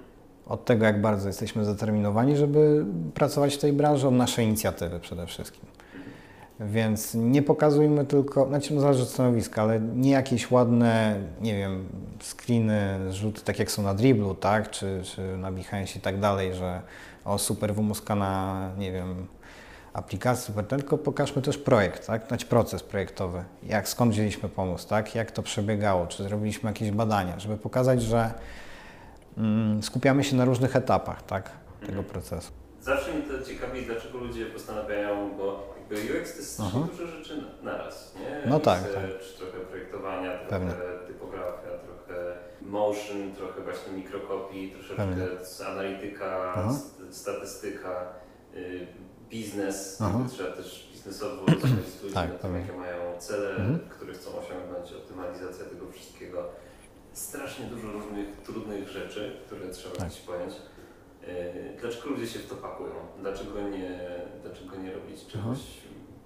Od 0.46 0.66
tego, 0.66 0.86
jak 0.86 1.02
bardzo 1.02 1.28
jesteśmy 1.28 1.66
zdeterminowani, 1.66 2.38
żeby 2.38 2.86
pracować 3.14 3.56
w 3.56 3.58
tej 3.58 3.74
branży, 3.74 4.08
od 4.08 4.14
naszej 4.14 4.46
inicjatywy 4.46 5.00
przede 5.00 5.28
wszystkim. 5.28 5.66
Więc 6.60 7.14
nie 7.14 7.42
pokazujmy 7.42 8.06
tylko, 8.06 8.48
znaczy 8.48 8.74
no 8.74 8.82
zależy 8.82 9.04
od 9.04 9.10
stanowiska, 9.10 9.62
ale 9.62 9.80
nie 9.80 10.12
jakieś 10.12 10.52
ładne, 10.52 11.16
nie 11.42 11.58
wiem, 11.58 11.86
screeny, 12.22 13.14
rzuty, 13.14 13.42
tak 13.42 13.60
jak 13.60 13.72
są 13.72 13.84
na 13.84 13.94
Dribblu, 13.94 14.36
tak, 14.36 14.72
czy, 14.72 15.02
czy 15.04 15.38
na 15.38 15.52
Behance 15.52 16.00
i 16.00 16.02
tak 16.02 16.20
dalej, 16.20 16.54
że 16.54 16.82
o 17.26 17.38
super 17.38 17.76
wymuskana, 17.76 18.72
nie 18.78 18.92
wiem, 18.92 19.28
aplikacja, 19.94 20.46
super, 20.46 20.68
ten, 20.68 20.80
tylko 20.80 20.98
pokażmy 20.98 21.42
też 21.42 21.58
projekt, 21.58 22.08
tak, 22.08 22.28
znaczy 22.28 22.46
proces 22.46 22.84
projektowy, 22.84 23.44
jak, 23.64 23.90
skąd 23.90 24.12
wzięliśmy 24.12 24.50
pomysł, 24.50 24.88
tak, 24.88 25.16
jak 25.16 25.32
to 25.32 25.44
przebiegało, 25.44 26.08
czy 26.08 26.24
zrobiliśmy 26.24 26.70
jakieś 26.70 26.92
badania, 26.92 27.40
żeby 27.40 27.58
pokazać, 27.58 28.02
że 28.02 28.34
mm, 29.38 29.84
skupiamy 29.84 30.24
się 30.24 30.36
na 30.36 30.46
różnych 30.46 30.76
etapach, 30.76 31.24
tak, 31.24 31.52
tego 31.86 32.04
procesu. 32.04 32.59
Zawsze 32.82 33.14
mnie 33.14 33.24
to 33.24 33.46
ciekawi, 33.46 33.86
dlaczego 33.86 34.18
ludzie 34.18 34.46
postanawiają, 34.46 35.38
bo 35.38 35.74
jakby 35.78 35.96
UX 35.96 36.32
to 36.32 36.38
jest 36.38 36.54
strasznie 36.54 36.80
Aha. 36.80 36.88
dużo 36.92 37.08
rzeczy 37.08 37.38
na- 37.42 37.72
naraz, 37.72 38.16
nie? 38.16 38.50
No 38.50 38.60
tak, 38.60 38.84
Research, 38.84 39.34
trochę 39.38 39.60
projektowania, 39.60 40.32
trochę 40.38 40.50
Pewnie. 40.50 40.74
typografia, 41.08 41.70
trochę 41.86 42.36
motion, 42.62 43.34
trochę 43.36 43.62
właśnie 43.62 43.94
mikrokopii, 43.94 44.72
troszeczkę 44.72 45.04
analityka, 45.68 46.56
st- 46.74 47.16
statystyka, 47.16 48.14
y, 48.56 48.88
biznes, 49.30 50.00
jakby 50.00 50.30
trzeba 50.30 50.52
też 50.52 50.90
biznesowo 50.94 51.46
rozmawiać 51.46 51.86
z 51.88 51.96
ludźmi 52.04 52.14
Tak, 52.14 52.36
o 52.36 52.38
tym, 52.38 52.56
jakie 52.56 52.74
mają 52.74 53.18
cele, 53.20 53.50
Mhm. 53.50 53.80
które 53.90 54.14
chcą 54.14 54.30
osiągnąć, 54.40 54.94
optymalizacja 54.94 55.66
tego 55.66 55.92
wszystkiego. 55.92 56.46
Strasznie 57.14 57.66
dużo 57.66 57.92
różnych 57.92 58.38
trudnych 58.46 58.88
rzeczy, 58.90 59.38
które 59.46 59.70
trzeba 59.70 59.96
Tak. 59.96 60.08
gdzieś 60.08 60.22
pojąć. 60.22 60.54
Yy, 61.34 61.82
Dlaczego 61.82 62.10
ludzie 62.10 62.28
się 62.28 62.40
w 62.40 62.50
to 62.50 62.56
pakują? 62.56 62.94
Dlaczego 63.22 63.62
nie, 63.62 64.00
dlaczego 64.44 64.76
nie 64.78 64.92
robić 64.94 65.26
czegoś 65.28 65.60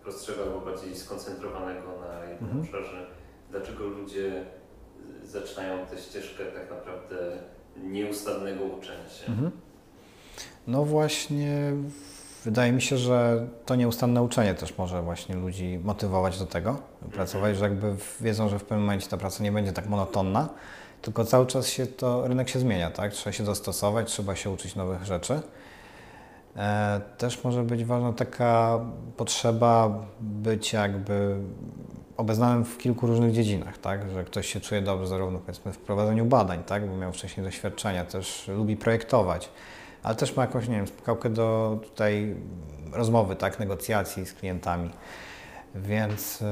prostszego 0.04 0.44
albo 0.44 0.60
bardziej 0.60 0.96
skoncentrowanego 0.96 1.88
na 2.00 2.26
jednym 2.30 2.50
Mhm. 2.50 2.62
obszarze? 2.62 3.08
Dlaczego 3.52 3.84
ludzie 3.88 4.46
zaczynają 5.24 5.86
tę 5.86 5.98
ścieżkę 5.98 6.46
tak 6.46 6.70
naprawdę 6.70 7.16
nieustannego 7.84 8.64
uczenia 8.64 9.10
się? 9.10 9.28
Mhm. 9.28 9.52
No 10.68 10.86
właśnie, 10.86 11.74
wydaje 12.44 12.72
mi 12.72 12.82
się, 12.82 12.98
że 12.98 13.48
to 13.66 13.76
nieustanne 13.76 14.22
uczenie 14.24 14.54
też 14.54 14.78
może 14.78 15.02
właśnie 15.02 15.36
ludzi 15.36 15.80
motywować 15.84 16.40
do 16.40 16.46
tego, 16.46 16.78
pracować, 17.14 17.58
że 17.58 17.64
jakby 17.66 17.96
wiedzą, 18.22 18.50
że 18.50 18.60
w 18.60 18.64
pewnym 18.64 18.82
momencie 18.82 19.10
ta 19.10 19.18
praca 19.18 19.44
nie 19.44 19.52
będzie 19.52 19.72
tak 19.74 19.86
monotonna, 19.90 20.50
tylko 21.04 21.26
cały 21.26 21.48
czas 21.48 21.68
się 21.68 21.88
to, 21.88 22.28
rynek 22.28 22.50
się 22.50 22.60
zmienia, 22.60 22.92
tak? 22.92 23.12
Trzeba 23.12 23.32
się 23.32 23.44
dostosować, 23.44 24.08
trzeba 24.08 24.36
się 24.36 24.50
uczyć 24.50 24.76
nowych 24.76 25.04
rzeczy. 25.04 25.42
E, 26.56 27.02
też 27.18 27.44
może 27.44 27.64
być 27.64 27.86
ważna 27.86 28.14
taka 28.14 28.80
potrzeba 29.18 30.06
bycia 30.22 30.82
jakby 30.82 31.38
obeznanym 32.18 32.66
w 32.66 32.78
kilku 32.78 33.08
różnych 33.08 33.32
dziedzinach, 33.32 33.78
tak? 33.78 34.10
Że 34.10 34.24
ktoś 34.24 34.54
się 34.54 34.60
czuje 34.60 34.82
dobrze 34.82 35.08
zarówno 35.08 35.40
powiedzmy 35.40 35.74
w 35.74 35.78
prowadzeniu 35.78 36.26
badań, 36.26 36.64
tak? 36.64 36.90
Bo 36.90 36.98
miał 36.98 37.12
wcześniej 37.12 37.46
doświadczenia, 37.46 38.06
też 38.06 38.48
lubi 38.48 38.78
projektować, 38.78 39.50
ale 40.04 40.16
też 40.16 40.36
ma 40.36 40.44
jakąś, 40.44 40.68
nie 40.68 40.76
wiem, 40.76 40.88
spokałkę 40.88 41.30
do 41.30 41.80
tutaj 41.84 42.36
rozmowy, 42.92 43.36
tak, 43.36 43.60
negocjacji 43.60 44.26
z 44.26 44.34
klientami. 44.34 44.90
Więc 45.76 46.42
yy, 46.42 46.48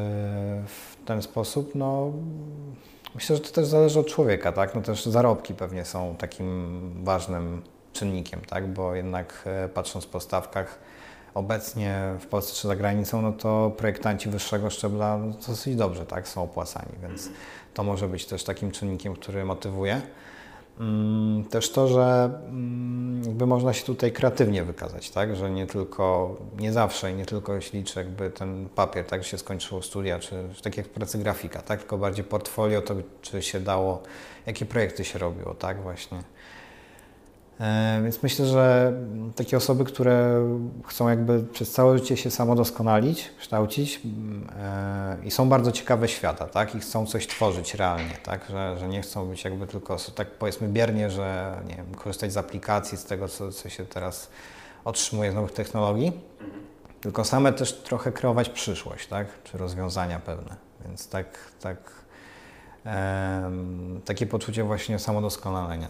w 0.68 0.98
ten 1.06 1.22
sposób, 1.22 1.72
no, 1.76 2.12
myślę, 3.16 3.36
że 3.36 3.42
to 3.42 3.50
też 3.50 3.68
zależy 3.68 4.00
od 4.00 4.08
człowieka, 4.08 4.52
tak, 4.52 4.76
no 4.76 4.82
też 4.82 5.06
zarobki 5.06 5.54
pewnie 5.54 5.86
są 5.86 6.16
takim 6.18 6.80
ważnym 7.04 7.62
czynnikiem, 7.94 8.42
tak, 8.42 8.68
bo 8.68 8.96
jednak 8.96 9.44
yy, 9.62 9.70
patrząc 9.70 10.06
po 10.06 10.20
stawkach, 10.20 10.80
obecnie 11.34 12.14
w 12.20 12.26
Polsce 12.26 12.62
czy 12.62 12.68
za 12.68 12.76
granicą, 12.76 13.22
no 13.22 13.32
to 13.32 13.72
projektanci 13.78 14.30
wyższego 14.30 14.70
szczebla 14.70 15.20
dosyć 15.48 15.76
dobrze 15.76 16.06
tak, 16.06 16.28
są 16.28 16.44
opłacani, 16.44 16.92
więc 17.02 17.30
to 17.74 17.84
może 17.84 18.08
być 18.08 18.26
też 18.26 18.44
takim 18.44 18.72
czynnikiem, 18.72 19.14
który 19.14 19.46
motywuje. 19.46 20.02
Mm, 20.80 21.44
też 21.44 21.72
to, 21.72 21.88
że 21.88 22.30
mm, 22.48 23.24
jakby 23.26 23.48
można 23.48 23.74
się 23.74 23.86
tutaj 23.86 24.12
kreatywnie 24.12 24.64
wykazać, 24.64 25.10
tak? 25.10 25.36
że 25.36 25.52
nie 25.52 25.68
tylko, 25.68 26.36
nie 26.58 26.74
zawsze 26.74 27.12
i 27.12 27.16
nie 27.16 27.26
tylko 27.26 27.62
się 27.62 27.78
liczy 27.78 28.00
jakby 28.00 28.30
ten 28.30 28.70
papier, 28.76 29.06
tak, 29.06 29.24
się 29.24 29.38
skończyło 29.38 29.82
studia, 29.82 30.20
czy 30.20 30.36
tak 30.64 30.78
jak 30.78 30.86
w 30.86 30.90
pracy 30.90 31.18
grafika, 31.18 31.62
tak? 31.62 31.80
tylko 31.80 31.98
bardziej 31.98 32.26
portfolio, 32.26 32.82
to 32.82 32.96
czy 33.22 33.42
się 33.42 33.60
dało, 33.60 34.04
jakie 34.46 34.66
projekty 34.66 35.04
się 35.04 35.20
robiło, 35.20 35.54
tak 35.54 35.82
właśnie. 35.82 36.24
E, 37.62 38.00
więc 38.04 38.24
myślę, 38.24 38.46
że 38.46 38.94
takie 39.36 39.58
osoby, 39.58 39.86
które 39.86 40.48
chcą 40.86 41.10
jakby 41.10 41.44
przez 41.44 41.72
całe 41.72 41.98
życie 41.98 42.18
się 42.18 42.32
samodoskonalić, 42.32 43.30
kształcić 43.40 44.02
e, 44.60 45.18
i 45.24 45.32
są 45.32 45.50
bardzo 45.50 45.72
ciekawe 45.72 46.08
świata, 46.08 46.48
tak? 46.48 46.76
I 46.76 46.80
chcą 46.80 47.06
coś 47.06 47.28
tworzyć 47.28 47.76
realnie, 47.76 48.18
tak? 48.24 48.46
Że, 48.50 48.78
że 48.80 48.88
nie 48.88 49.02
chcą 49.02 49.30
być 49.30 49.44
jakby 49.44 49.68
tylko, 49.68 49.98
tak 50.16 50.32
powiedzmy 50.32 50.68
biernie, 50.68 51.10
że 51.10 51.58
nie 51.68 51.76
wiem, 51.76 51.96
korzystać 51.96 52.34
z 52.34 52.38
aplikacji, 52.38 52.98
z 52.98 53.06
tego, 53.06 53.28
co, 53.28 53.52
co 53.52 53.70
się 53.70 53.86
teraz 53.86 54.30
otrzymuje 54.86 55.32
z 55.32 55.36
nowych 55.36 55.52
technologii, 55.52 56.12
tylko 57.02 57.24
same 57.24 57.54
też 57.54 57.74
trochę 57.74 58.12
kreować 58.12 58.50
przyszłość, 58.50 59.08
tak? 59.08 59.28
Czy 59.44 59.58
rozwiązania 59.58 60.20
pewne. 60.20 60.56
Więc 60.86 61.10
tak, 61.10 61.26
tak, 61.62 61.78
takie 64.06 64.28
poczucie 64.28 64.64
właśnie 64.64 65.00
samodoskonalenia. 65.00 65.88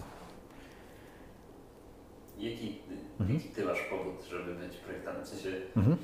Jaki, 2.41 2.77
mhm. 3.19 3.39
jaki 3.39 3.49
ty 3.49 3.65
masz 3.65 3.79
powód, 3.89 4.25
żeby 4.29 4.55
być 4.55 4.77
projektantem? 4.77 5.25
W 5.25 5.27
sensie, 5.27 5.49
mhm. 5.77 5.97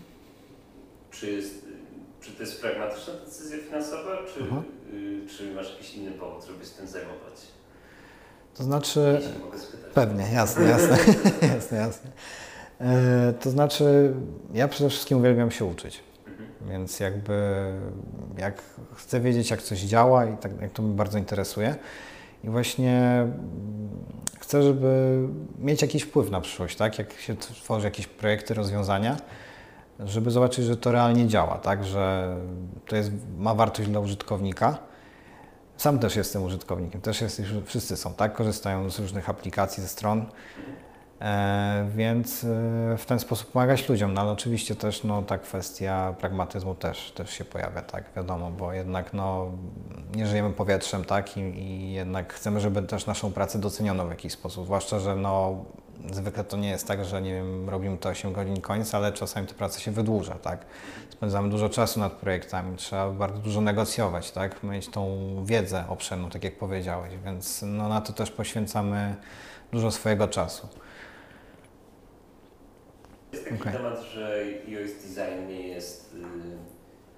czy, 1.12 1.32
jest, 1.32 1.66
czy 2.22 2.32
to 2.32 2.44
jest 2.44 2.62
pragmatyczna 2.62 3.14
decyzja 3.14 3.58
finansowa, 3.58 4.18
czy, 4.34 4.40
y, 4.96 5.28
czy 5.28 5.56
masz 5.56 5.74
jakiś 5.74 5.96
inny 5.96 6.12
powód, 6.12 6.46
żeby 6.46 6.66
się 6.66 6.72
tym 6.72 6.88
zajmować? 6.88 7.34
To 8.56 8.64
znaczy. 8.64 9.22
Pewnie, 9.94 10.24
jasne, 10.34 10.66
jasne, 10.66 10.98
jasne, 11.56 11.78
jasne. 11.78 12.12
E, 12.82 13.34
to 13.40 13.50
znaczy, 13.50 14.14
ja 14.54 14.68
przede 14.68 14.90
wszystkim 14.90 15.18
uwielbiam 15.18 15.52
się 15.52 15.66
uczyć. 15.66 16.04
Mhm. 16.28 16.50
Więc 16.70 17.00
jakby 17.00 17.72
jak 18.38 18.64
chcę 18.96 19.20
wiedzieć, 19.20 19.50
jak 19.50 19.62
coś 19.62 19.80
działa 19.80 20.26
i 20.26 20.38
tak, 20.38 20.62
jak 20.62 20.72
to 20.72 20.84
mnie 20.84 20.96
bardzo 20.96 21.18
interesuje. 21.18 21.76
I 22.44 22.50
właśnie 22.50 23.28
chcę, 24.40 24.64
żeby 24.64 25.22
mieć 25.60 25.82
jakiś 25.82 26.04
wpływ 26.04 26.32
na 26.32 26.42
przyszłość, 26.42 26.76
tak? 26.76 27.00
Jak 27.00 27.14
się 27.14 27.36
tworzy 27.36 27.86
jakieś 27.86 28.08
projekty, 28.08 28.54
rozwiązania, 28.54 29.18
żeby 30.00 30.32
zobaczyć, 30.32 30.66
że 30.66 30.78
to 30.78 30.92
realnie 30.92 31.28
działa, 31.28 31.58
tak? 31.58 31.86
Że 31.86 32.36
to 32.88 32.96
jest, 32.96 33.12
ma 33.38 33.56
wartość 33.56 33.90
dla 33.90 34.00
użytkownika. 34.00 34.78
Sam 35.78 36.00
też 36.00 36.16
jestem 36.16 36.44
użytkownikiem, 36.44 37.02
też 37.02 37.22
jest, 37.22 37.42
wszyscy 37.66 37.98
są, 37.98 38.14
tak? 38.14 38.34
Korzystają 38.34 38.90
z 38.90 39.00
różnych 39.00 39.30
aplikacji, 39.30 39.84
ze 39.84 39.90
stron. 39.90 40.26
E, 41.22 41.90
więc 41.96 42.44
e, 42.44 42.48
w 42.98 43.06
ten 43.06 43.20
sposób 43.20 43.52
pomagać 43.52 43.90
ludziom. 43.90 44.14
No 44.14 44.22
ale 44.22 44.32
oczywiście 44.32 44.76
też 44.76 45.04
no, 45.04 45.22
ta 45.22 45.38
kwestia 45.38 46.16
pragmatyzmu 46.20 46.76
też, 46.76 47.12
też 47.12 47.30
się 47.30 47.46
pojawia, 47.46 47.82
tak, 47.82 48.04
wiadomo, 48.16 48.52
bo 48.52 48.74
jednak 48.74 49.14
no, 49.14 49.52
nie 50.16 50.28
żyjemy 50.28 50.54
powietrzem, 50.54 51.06
tak, 51.06 51.38
i, 51.38 51.40
i 51.40 51.94
jednak 51.94 52.34
chcemy, 52.34 52.60
żeby 52.60 52.84
też 52.84 53.06
naszą 53.06 53.32
pracę 53.32 53.60
doceniono 53.60 54.08
w 54.08 54.10
jakiś 54.10 54.34
sposób, 54.34 54.66
zwłaszcza, 54.66 55.00
że 55.00 55.16
no, 55.16 55.66
zwykle 56.12 56.44
to 56.44 56.58
nie 56.58 56.70
jest 56.70 56.88
tak, 56.88 57.06
że 57.06 57.22
nie 57.22 57.34
wiem, 57.34 57.70
robimy 57.70 57.98
to 57.98 58.10
8 58.10 58.34
godzin 58.34 58.62
końca, 58.62 58.98
ale 58.98 59.14
czasami 59.14 59.48
ta 59.48 59.54
praca 59.54 59.80
się 59.80 59.92
wydłuża, 59.92 60.36
tak. 60.36 60.66
Spędzamy 61.10 61.50
dużo 61.50 61.70
czasu 61.70 62.00
nad 62.00 62.14
projektami, 62.14 62.78
trzeba 62.78 63.12
bardzo 63.12 63.40
dużo 63.40 63.62
negocjować, 63.62 64.32
tak, 64.32 64.64
mieć 64.64 64.88
tą 64.88 65.18
wiedzę 65.46 65.84
obszerną, 65.90 66.30
tak 66.30 66.44
jak 66.44 66.58
powiedziałeś, 66.58 67.14
więc 67.26 67.62
no, 67.62 67.90
na 67.90 68.02
to 68.02 68.14
też 68.14 68.32
poświęcamy 68.32 69.16
dużo 69.72 69.92
swojego 69.92 70.28
czasu. 70.28 70.68
Jest 73.38 73.50
taki 73.50 73.62
okay. 73.62 73.74
temat, 73.74 74.02
że 74.02 74.44
UX 74.68 74.92
design 74.94 75.48
nie 75.48 75.68
jest, 75.68 76.16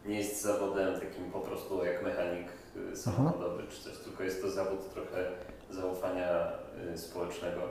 y, 0.05 0.09
nie 0.09 0.19
jest 0.19 0.41
zawodem 0.41 0.93
takim 0.93 1.31
po 1.31 1.39
prostu 1.39 1.85
jak 1.85 2.03
mechanik 2.03 2.47
y, 2.93 2.95
samochodowy 2.95 3.63
czy 3.69 3.83
coś, 3.83 3.97
tylko 3.97 4.23
jest 4.23 4.41
to 4.41 4.51
zawód 4.51 4.93
trochę 4.93 5.31
zaufania 5.69 6.51
y, 6.93 6.97
społecznego. 6.97 7.61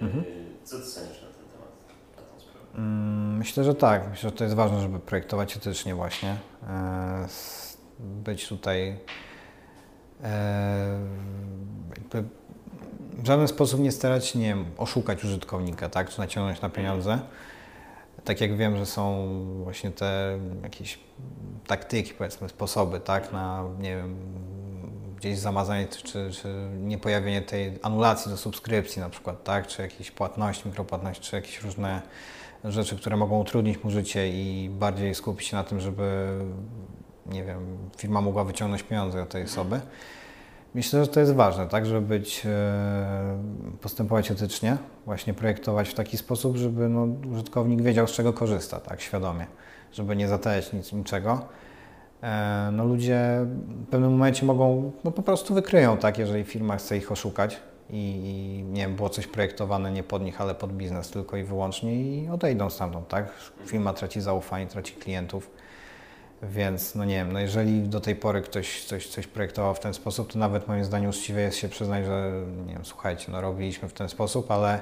Mhm. 0.00 0.24
Co 0.64 0.76
ty 0.76 0.84
sądzisz 0.84 1.22
na 1.22 1.28
ten 1.28 1.48
temat, 1.52 1.72
na 2.16 2.22
tą 2.22 2.40
sprawę? 2.40 2.66
Mm, 2.74 3.36
myślę, 3.36 3.64
że 3.64 3.74
tak. 3.74 4.10
Myślę, 4.10 4.30
że 4.30 4.36
to 4.36 4.44
jest 4.44 4.56
ważne, 4.56 4.80
żeby 4.80 4.98
projektować 4.98 5.56
etycznie 5.56 5.94
właśnie. 5.94 6.36
E, 6.68 7.26
być 8.00 8.48
tutaj 8.48 8.98
e, 10.22 10.98
w 13.18 13.26
żaden 13.26 13.48
sposób 13.48 13.80
nie 13.80 13.92
starać 13.92 14.26
się, 14.26 14.38
nie 14.38 14.48
wiem, 14.48 14.64
oszukać 14.76 15.24
użytkownika, 15.24 15.88
tak, 15.88 16.10
czy 16.10 16.18
naciągnąć 16.18 16.60
na 16.60 16.70
pieniądze 16.70 17.18
tak 18.26 18.40
jak 18.40 18.56
wiem, 18.56 18.76
że 18.76 18.86
są 18.86 19.28
właśnie 19.64 19.90
te 19.90 20.38
jakieś 20.62 20.98
taktyki, 21.66 22.14
powiedzmy, 22.14 22.48
sposoby, 22.48 23.00
tak, 23.00 23.32
na, 23.32 23.64
nie 23.80 23.96
wiem, 23.96 24.16
gdzieś 25.16 25.38
zamazanie 25.38 25.86
czy, 25.86 26.30
czy 26.30 26.48
niepojawienie 26.78 27.42
tej 27.42 27.78
anulacji 27.82 28.30
do 28.30 28.36
subskrypcji 28.36 29.00
na 29.00 29.10
przykład, 29.10 29.44
tak, 29.44 29.66
czy 29.66 29.82
jakieś 29.82 30.10
płatności, 30.10 30.68
mikropłatności, 30.68 31.24
czy 31.24 31.36
jakieś 31.36 31.62
różne 31.62 32.02
rzeczy, 32.64 32.96
które 32.96 33.16
mogą 33.16 33.40
utrudnić 33.40 33.84
mu 33.84 33.90
życie 33.90 34.28
i 34.28 34.70
bardziej 34.70 35.14
skupić 35.14 35.48
się 35.48 35.56
na 35.56 35.64
tym, 35.64 35.80
żeby, 35.80 36.28
nie 37.26 37.44
wiem, 37.44 37.78
firma 37.96 38.20
mogła 38.20 38.44
wyciągnąć 38.44 38.82
pieniądze 38.82 39.22
od 39.22 39.28
tej 39.28 39.44
osoby. 39.44 39.80
Myślę, 40.74 41.04
że 41.04 41.10
to 41.10 41.20
jest 41.20 41.34
ważne, 41.34 41.68
tak, 41.68 41.86
żeby 41.86 42.00
być, 42.00 42.42
e, 42.46 43.38
postępować 43.80 44.30
etycznie, 44.30 44.76
właśnie 45.06 45.34
projektować 45.34 45.88
w 45.88 45.94
taki 45.94 46.16
sposób, 46.16 46.56
żeby 46.56 46.88
no, 46.88 47.08
użytkownik 47.32 47.82
wiedział, 47.82 48.06
z 48.06 48.12
czego 48.12 48.32
korzysta, 48.32 48.80
tak, 48.80 49.00
świadomie, 49.00 49.46
żeby 49.92 50.16
nie 50.16 50.28
zatajać 50.28 50.72
nic, 50.72 50.92
niczego. 50.92 51.40
E, 52.22 52.70
no, 52.72 52.84
ludzie 52.84 53.20
w 53.66 53.86
pewnym 53.90 54.10
momencie 54.10 54.46
mogą, 54.46 54.92
no 55.04 55.10
po 55.10 55.22
prostu 55.22 55.54
wykryją, 55.54 55.96
tak, 55.96 56.18
jeżeli 56.18 56.44
firma 56.44 56.76
chce 56.76 56.96
ich 56.96 57.12
oszukać 57.12 57.60
i, 57.90 58.20
i 58.24 58.62
nie 58.62 58.82
wiem, 58.82 58.96
było 58.96 59.08
coś 59.08 59.26
projektowane 59.26 59.92
nie 59.92 60.02
pod 60.02 60.22
nich, 60.22 60.40
ale 60.40 60.54
pod 60.54 60.72
biznes 60.72 61.10
tylko 61.10 61.36
i 61.36 61.44
wyłącznie 61.44 61.94
i 61.94 62.28
odejdą 62.28 62.70
stamtąd, 62.70 63.08
tak. 63.08 63.32
Firma 63.66 63.92
traci 63.92 64.20
zaufanie, 64.20 64.66
traci 64.66 64.94
klientów 64.94 65.50
więc 66.42 66.94
no 66.94 67.04
nie 67.04 67.14
wiem, 67.14 67.32
no 67.32 67.40
jeżeli 67.40 67.82
do 67.82 68.00
tej 68.00 68.16
pory 68.16 68.42
ktoś 68.42 68.84
coś, 68.84 69.08
coś 69.08 69.26
projektował 69.26 69.74
w 69.74 69.80
ten 69.80 69.94
sposób, 69.94 70.32
to 70.32 70.38
nawet 70.38 70.68
moim 70.68 70.84
zdaniem 70.84 71.10
uczciwie 71.10 71.40
jest 71.40 71.58
się 71.58 71.68
przyznać, 71.68 72.04
że 72.04 72.32
nie 72.66 72.74
wiem, 72.74 72.84
słuchajcie, 72.84 73.26
no 73.32 73.40
robiliśmy 73.40 73.88
w 73.88 73.92
ten 73.92 74.08
sposób, 74.08 74.50
ale 74.50 74.80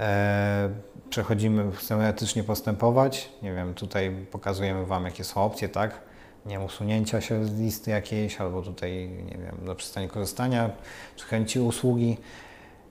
e, 0.00 0.70
przechodzimy, 1.10 1.72
chcemy 1.72 2.06
etycznie 2.06 2.44
postępować, 2.44 3.28
nie 3.42 3.54
wiem, 3.54 3.74
tutaj 3.74 4.26
pokazujemy 4.30 4.86
Wam 4.86 5.04
jakie 5.04 5.24
są 5.24 5.42
opcje, 5.42 5.68
tak? 5.68 6.00
Nie 6.46 6.58
wiem, 6.58 6.64
usunięcia 6.64 7.20
się 7.20 7.44
z 7.44 7.60
listy 7.60 7.90
jakiejś, 7.90 8.40
albo 8.40 8.62
tutaj, 8.62 9.08
nie 9.08 9.38
wiem, 9.38 9.66
zaprzestanie 9.66 10.08
korzystania, 10.08 10.70
czy 11.16 11.24
chęci 11.26 11.60
usługi 11.60 12.16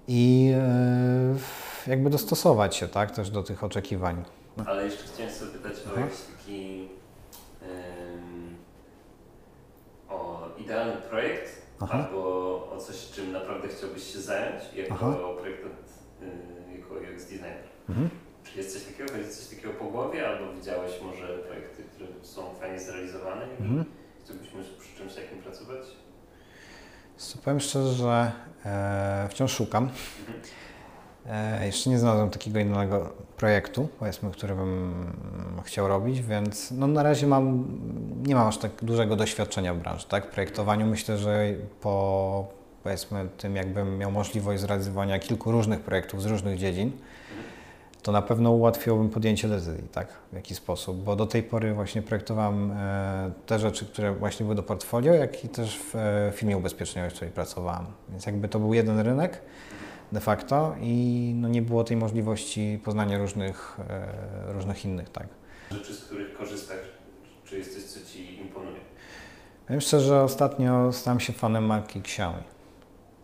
i 0.07 0.53
e, 1.87 1.89
jakby 1.91 2.09
dostosować 2.09 2.75
się, 2.75 2.87
tak, 2.87 3.11
też 3.11 3.29
do 3.29 3.43
tych 3.43 3.63
oczekiwań. 3.63 4.23
Ale 4.65 4.85
jeszcze 4.85 5.03
chciałem 5.03 5.33
sobie 5.33 5.51
pytać 5.51 5.73
o 5.95 5.99
jakiś 5.99 6.17
taki 6.37 6.87
o 10.09 10.42
idealny 10.57 11.01
projekt 11.09 11.61
Aha. 11.79 12.07
albo 12.07 12.19
o 12.71 12.77
coś, 12.77 13.09
czym 13.11 13.31
naprawdę 13.31 13.67
chciałbyś 13.67 14.13
się 14.13 14.19
zająć 14.19 14.63
jako 14.75 14.93
Aha. 14.93 15.17
projektant, 15.39 15.89
y, 16.21 16.79
jako 16.79 16.93
UX 16.93 17.25
designer. 17.25 17.63
Mhm. 17.89 18.09
Czy 18.43 18.57
jest 18.57 18.73
coś 18.73 18.83
takiego, 18.83 19.17
jest 19.17 19.39
coś 19.39 19.57
takiego 19.57 19.73
po 19.73 19.85
głowie, 19.85 20.27
albo 20.27 20.53
widziałeś 20.53 20.91
może 21.01 21.27
projekty, 21.27 21.83
które 21.83 22.07
są 22.21 22.53
fajnie 22.59 22.79
zrealizowane 22.79 23.45
i 23.59 23.63
mhm. 23.63 23.85
chciałbyś 24.23 24.47
przy 24.79 24.97
czymś 24.97 25.13
takim 25.13 25.37
pracować? 25.37 25.87
Powiem 27.43 27.59
szczerze, 27.59 27.93
że 27.93 28.31
e, 28.65 29.27
wciąż 29.29 29.51
szukam. 29.51 29.83
Mhm. 29.83 30.39
E, 31.29 31.65
jeszcze 31.65 31.89
nie 31.89 31.99
znalazłem 31.99 32.29
takiego 32.29 32.59
innego 32.59 33.09
projektu, 33.37 33.87
powiedzmy, 33.99 34.31
który 34.31 34.55
bym 34.55 34.93
chciał 35.63 35.87
robić, 35.87 36.21
więc 36.21 36.71
no 36.71 36.87
na 36.87 37.03
razie 37.03 37.27
mam, 37.27 37.65
nie 38.25 38.35
mam 38.35 38.47
aż 38.47 38.57
tak 38.57 38.71
dużego 38.81 39.15
doświadczenia 39.15 39.73
w 39.73 39.77
branży, 39.77 40.05
tak? 40.09 40.25
W 40.25 40.29
projektowaniu 40.29 40.85
myślę, 40.85 41.17
że 41.17 41.45
po 41.81 42.63
powiedzmy 42.83 43.27
tym, 43.37 43.55
jakbym 43.55 43.97
miał 43.97 44.11
możliwość 44.11 44.61
zrealizowania 44.61 45.19
kilku 45.19 45.51
różnych 45.51 45.79
projektów 45.79 46.21
z 46.21 46.25
różnych 46.25 46.57
dziedzin, 46.57 46.91
to 48.01 48.11
na 48.11 48.21
pewno 48.21 48.51
ułatwiłbym 48.51 49.09
podjęcie 49.09 49.47
decyzji, 49.47 49.87
tak? 49.91 50.07
W 50.31 50.35
jaki 50.35 50.55
sposób, 50.55 51.03
bo 51.03 51.15
do 51.15 51.25
tej 51.25 51.43
pory 51.43 51.73
właśnie 51.73 52.01
projektowałem 52.01 52.71
e, 52.71 53.31
te 53.45 53.59
rzeczy, 53.59 53.85
które 53.85 54.13
właśnie 54.13 54.43
były 54.43 54.55
do 54.55 54.63
portfolio, 54.63 55.13
jak 55.13 55.45
i 55.45 55.49
też 55.49 55.79
w 55.79 55.95
e, 55.95 56.31
firmie 56.35 56.57
ubezpieczeniowej, 56.57 57.11
w 57.11 57.13
której 57.13 57.33
pracowałem. 57.33 57.85
Więc 58.09 58.25
jakby 58.25 58.49
to 58.49 58.59
był 58.59 58.73
jeden 58.73 58.99
rynek 58.99 59.41
de 60.11 60.19
facto 60.19 60.75
i 60.81 61.33
no 61.35 61.47
nie 61.47 61.61
było 61.61 61.83
tej 61.83 61.97
możliwości 61.97 62.79
poznania 62.83 63.17
różnych, 63.17 63.77
e, 63.89 64.53
różnych 64.53 64.85
innych, 64.85 65.09
tak? 65.09 65.27
Rzeczy, 65.71 65.93
z 65.93 66.05
których 66.05 66.33
korzystasz, 66.37 66.77
czy 67.45 67.57
jest 67.57 67.73
coś, 67.73 67.83
co 67.83 68.11
Ci 68.11 68.39
imponuje? 68.39 68.77
Powiem 69.67 69.81
szczerze, 69.81 70.21
ostatnio 70.21 70.93
stałem 70.93 71.19
się 71.19 71.33
fanem 71.33 71.65
marki 71.65 71.99
Xiaomi. 71.99 72.43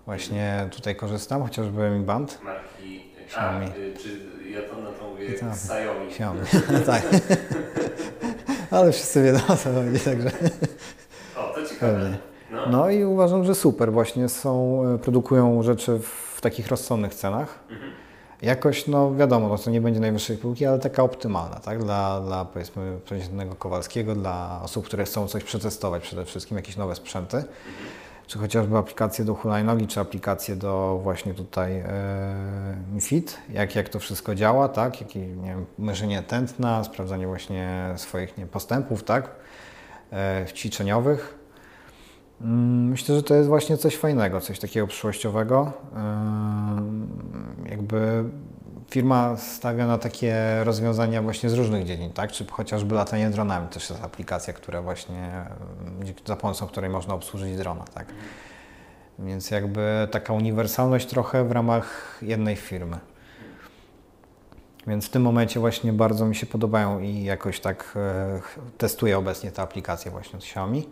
Właśnie 0.05 0.69
tutaj 0.71 0.95
korzystam, 0.95 1.43
chociażby 1.43 1.89
Mi 1.89 2.05
Band. 2.05 2.39
Marki 2.43 3.01
Xiaomi. 3.25 3.65
A, 3.65 3.77
y, 3.77 3.93
czy 4.03 4.19
ja 4.51 4.61
to 4.61 4.81
na 4.81 4.91
to 4.91 5.07
mówię 5.09 5.33
Tak. 5.33 5.49
Xiaomi. 5.49 6.07
Xiaomi, 6.07 6.39
tak. 6.85 7.03
Ale 8.71 8.91
wszyscy 8.91 9.23
wiedzą 9.23 9.39
o 9.47 9.57
co 9.57 9.73
chodzi, 9.73 9.99
także... 9.99 10.31
O, 11.37 11.53
to 11.55 11.65
ciekawe. 11.65 12.17
No. 12.51 12.65
No 12.69 12.89
i 12.89 13.03
uważam, 13.03 13.45
że 13.45 13.55
super. 13.55 13.91
Właśnie 13.91 14.29
są, 14.29 14.83
e, 14.95 14.97
produkują 14.97 15.63
rzeczy 15.63 15.99
w 15.99 16.28
takich 16.41 16.67
rozsądnych 16.67 17.15
cenach. 17.15 17.59
Mhm. 17.69 17.91
Jakoś, 18.41 18.87
no 18.87 19.15
wiadomo, 19.15 19.47
no 19.47 19.57
to 19.57 19.69
nie 19.69 19.81
będzie 19.81 19.99
najwyższej 19.99 20.37
półki, 20.37 20.65
ale 20.65 20.79
taka 20.79 21.03
optymalna, 21.03 21.55
tak? 21.55 21.83
Dla, 21.83 22.21
dla 22.21 22.45
powiedzmy 22.45 22.99
przeciętnego 23.05 23.55
Kowalskiego, 23.55 24.15
dla 24.15 24.59
osób, 24.63 24.85
które 24.85 25.05
chcą 25.05 25.27
coś 25.27 25.43
przetestować 25.43 26.03
przede 26.03 26.25
wszystkim, 26.25 26.57
jakieś 26.57 26.77
nowe 26.77 26.95
sprzęty, 26.95 27.43
czy 28.27 28.39
chociażby 28.39 28.77
aplikacje 28.77 29.25
do 29.25 29.35
hulajnogi, 29.35 29.87
czy 29.87 29.99
aplikacje 29.99 30.55
do 30.55 30.99
właśnie 31.03 31.33
tutaj 31.33 31.83
Mi 32.93 33.01
Fit, 33.01 33.37
jak, 33.49 33.75
jak 33.75 33.89
to 33.89 33.99
wszystko 33.99 34.35
działa, 34.35 34.69
tak? 34.69 35.01
Jakie, 35.01 35.19
nie 35.19 35.49
wiem, 35.49 35.65
mierzenie 35.79 36.23
tętna, 36.23 36.83
sprawdzanie 36.83 37.27
właśnie 37.27 37.93
swoich 37.95 38.37
nie, 38.37 38.45
postępów, 38.45 39.03
tak? 39.03 39.29
E, 40.13 40.45
ćwiczeniowych. 40.53 41.38
Mm, 42.41 42.87
Myślę, 42.89 43.15
że 43.15 43.23
to 43.23 43.35
jest 43.35 43.49
właśnie 43.49 43.77
coś 43.77 43.97
fajnego, 43.97 44.41
coś 44.41 44.59
takiego 44.59 44.87
przyszłościowego. 44.87 45.71
Jakby 47.69 48.23
firma 48.89 49.37
stawia 49.37 49.87
na 49.87 49.97
takie 49.97 50.35
rozwiązania 50.63 51.21
właśnie 51.21 51.49
z 51.49 51.53
różnych 51.53 51.85
dziedzin, 51.85 52.13
tak? 52.13 52.31
Czy 52.31 52.45
chociażby 52.45 52.95
latanie 52.95 53.29
dronami 53.29 53.67
też 53.67 53.89
jest 53.89 54.03
aplikacja, 54.03 54.53
która 54.53 54.81
właśnie, 54.81 55.31
dzięki- 56.03 56.23
za 56.27 56.35
pomocą 56.35 56.67
której 56.67 56.89
można 56.89 57.13
obsłużyć 57.13 57.57
drona, 57.57 57.83
tak? 57.93 58.07
Więc 59.19 59.51
jakby 59.51 60.07
taka 60.11 60.33
uniwersalność 60.33 61.07
trochę 61.07 61.43
w 61.45 61.51
ramach 61.51 62.17
jednej 62.21 62.55
firmy. 62.55 62.97
Więc 64.87 65.05
w 65.05 65.09
tym 65.09 65.21
momencie 65.21 65.59
właśnie 65.59 65.93
bardzo 65.93 66.25
mi 66.25 66.35
się 66.35 66.45
podobają 66.45 66.99
i 66.99 67.23
jakoś 67.23 67.59
tak 67.59 67.93
e, 67.95 68.39
testuję 68.77 69.17
obecnie 69.17 69.51
te 69.51 69.61
aplikacje 69.61 70.11
właśnie 70.11 70.37
od 70.39 70.43
Xiaomi. 70.45 70.89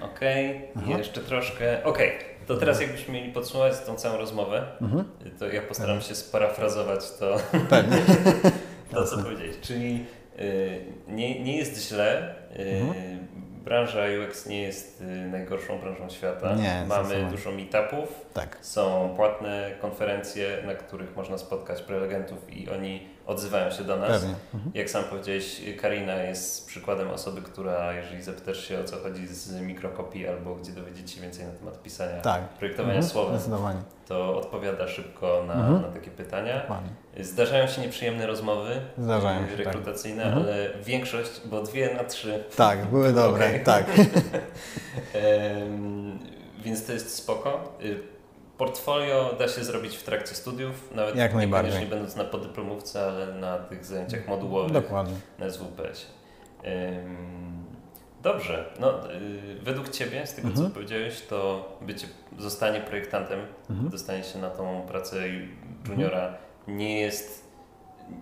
Okej, 0.00 0.60
jeszcze 0.98 1.20
troszkę. 1.20 1.84
Okej, 1.84 2.12
to 2.46 2.56
teraz 2.56 2.80
jakbyśmy 2.80 3.14
mieli 3.14 3.32
podsumować 3.32 3.80
tą 3.86 3.94
całą 3.94 4.18
rozmowę, 4.18 4.62
Mhm. 4.80 5.04
to 5.38 5.48
ja 5.48 5.62
postaram 5.62 6.00
się 6.00 6.14
sparafrazować 6.14 7.10
to, 7.18 7.36
Pewnie. 7.70 7.96
to 8.94 9.04
co 9.04 9.18
powiedziałeś. 9.22 9.56
Czyli 9.60 10.04
y, 10.38 10.80
nie, 11.08 11.40
nie 11.44 11.56
jest 11.56 11.88
źle. 11.88 12.34
y, 12.56 13.24
Branża 13.64 14.00
UX 14.28 14.46
nie 14.46 14.62
jest 14.62 15.02
najgorszą 15.30 15.78
branżą 15.78 16.10
świata. 16.10 16.54
Nie, 16.54 16.84
Mamy 16.88 17.24
dużo 17.30 17.50
meetupów, 17.52 18.26
Tak. 18.34 18.58
są 18.60 19.12
płatne 19.16 19.70
konferencje, 19.80 20.48
na 20.66 20.74
których 20.74 21.16
można 21.16 21.38
spotkać 21.38 21.82
prelegentów 21.82 22.56
i 22.56 22.70
oni 22.70 23.08
odzywają 23.26 23.70
się 23.70 23.84
do 23.84 23.96
nas. 23.96 24.10
Pewnie. 24.10 24.34
Mhm. 24.54 24.72
Jak 24.74 24.90
sam 24.90 25.04
powiedziałeś, 25.04 25.60
Karina 25.80 26.14
jest 26.14 26.66
przykładem 26.66 27.10
osoby, 27.10 27.42
która, 27.42 27.92
jeżeli 27.92 28.22
zapytasz 28.22 28.68
się 28.68 28.80
o 28.80 28.84
co 28.84 28.96
chodzi 28.96 29.26
z 29.26 29.60
mikrokopii 29.60 30.28
albo 30.28 30.54
gdzie 30.54 30.72
dowiedzieć 30.72 31.10
się 31.10 31.20
więcej 31.20 31.46
na 31.46 31.52
temat 31.52 31.82
pisania, 31.82 32.20
Tak. 32.20 32.42
projektowania 32.48 32.94
Mhm. 32.98 33.12
słowem, 33.12 33.38
to 34.08 34.38
odpowiada 34.38 34.88
szybko 34.88 35.44
na, 35.46 35.54
Mhm. 35.54 35.82
na 35.82 35.88
takie 35.88 36.10
pytania. 36.10 36.60
Dokładnie. 36.60 36.90
Zdarzają 37.24 37.66
się 37.66 37.82
nieprzyjemne 37.82 38.26
rozmowy 38.26 38.80
Zdarzają 38.98 39.44
y, 39.44 39.50
się, 39.50 39.56
tak. 39.56 39.66
rekrutacyjne, 39.66 40.24
Mhm. 40.24 40.42
ale 40.42 40.68
większość, 40.84 41.30
bo 41.44 41.62
dwie 41.62 41.94
na 41.94 42.04
trzy, 42.04 42.44
Tak, 42.56 42.86
były 42.86 43.12
dobre, 43.12 43.46
Okej. 43.48 43.64
tak. 43.64 43.86
więc 46.64 46.86
to 46.86 46.92
jest 46.92 47.14
spoko. 47.16 47.72
Portfolio 48.58 49.34
da 49.38 49.48
się 49.48 49.64
zrobić 49.64 49.96
w 49.96 50.02
trakcie 50.02 50.34
studiów, 50.34 50.90
nawet 50.94 51.16
Jak 51.16 51.34
najbardziej. 51.34 51.70
niekoniecznie 51.72 51.96
będąc 51.96 52.16
na 52.16 52.24
podyplomówce, 52.24 53.06
ale 53.06 53.26
na 53.34 53.58
tych 53.58 53.84
zajęciach 53.84 54.28
modułowych. 54.28 54.72
Dokładnie. 54.72 55.14
na 55.38 55.50
SWPS. 55.50 56.06
Ym, 56.64 57.64
Dobrze, 58.22 58.64
no 58.80 59.10
y, 59.12 59.58
według 59.62 59.88
Ciebie, 59.88 60.26
z 60.26 60.34
tego 60.34 60.48
Mhm. 60.48 60.66
co 60.68 60.74
powiedziałeś, 60.74 61.22
to 61.28 61.68
bycie, 61.80 62.06
zostanie 62.38 62.80
projektantem, 62.80 63.40
Mhm. 63.70 63.88
dostanie 63.90 64.24
się 64.24 64.38
na 64.38 64.50
tą 64.50 64.82
pracę 64.88 65.16
juniora 65.88 66.34
nie 66.68 67.00
jest 67.00 67.44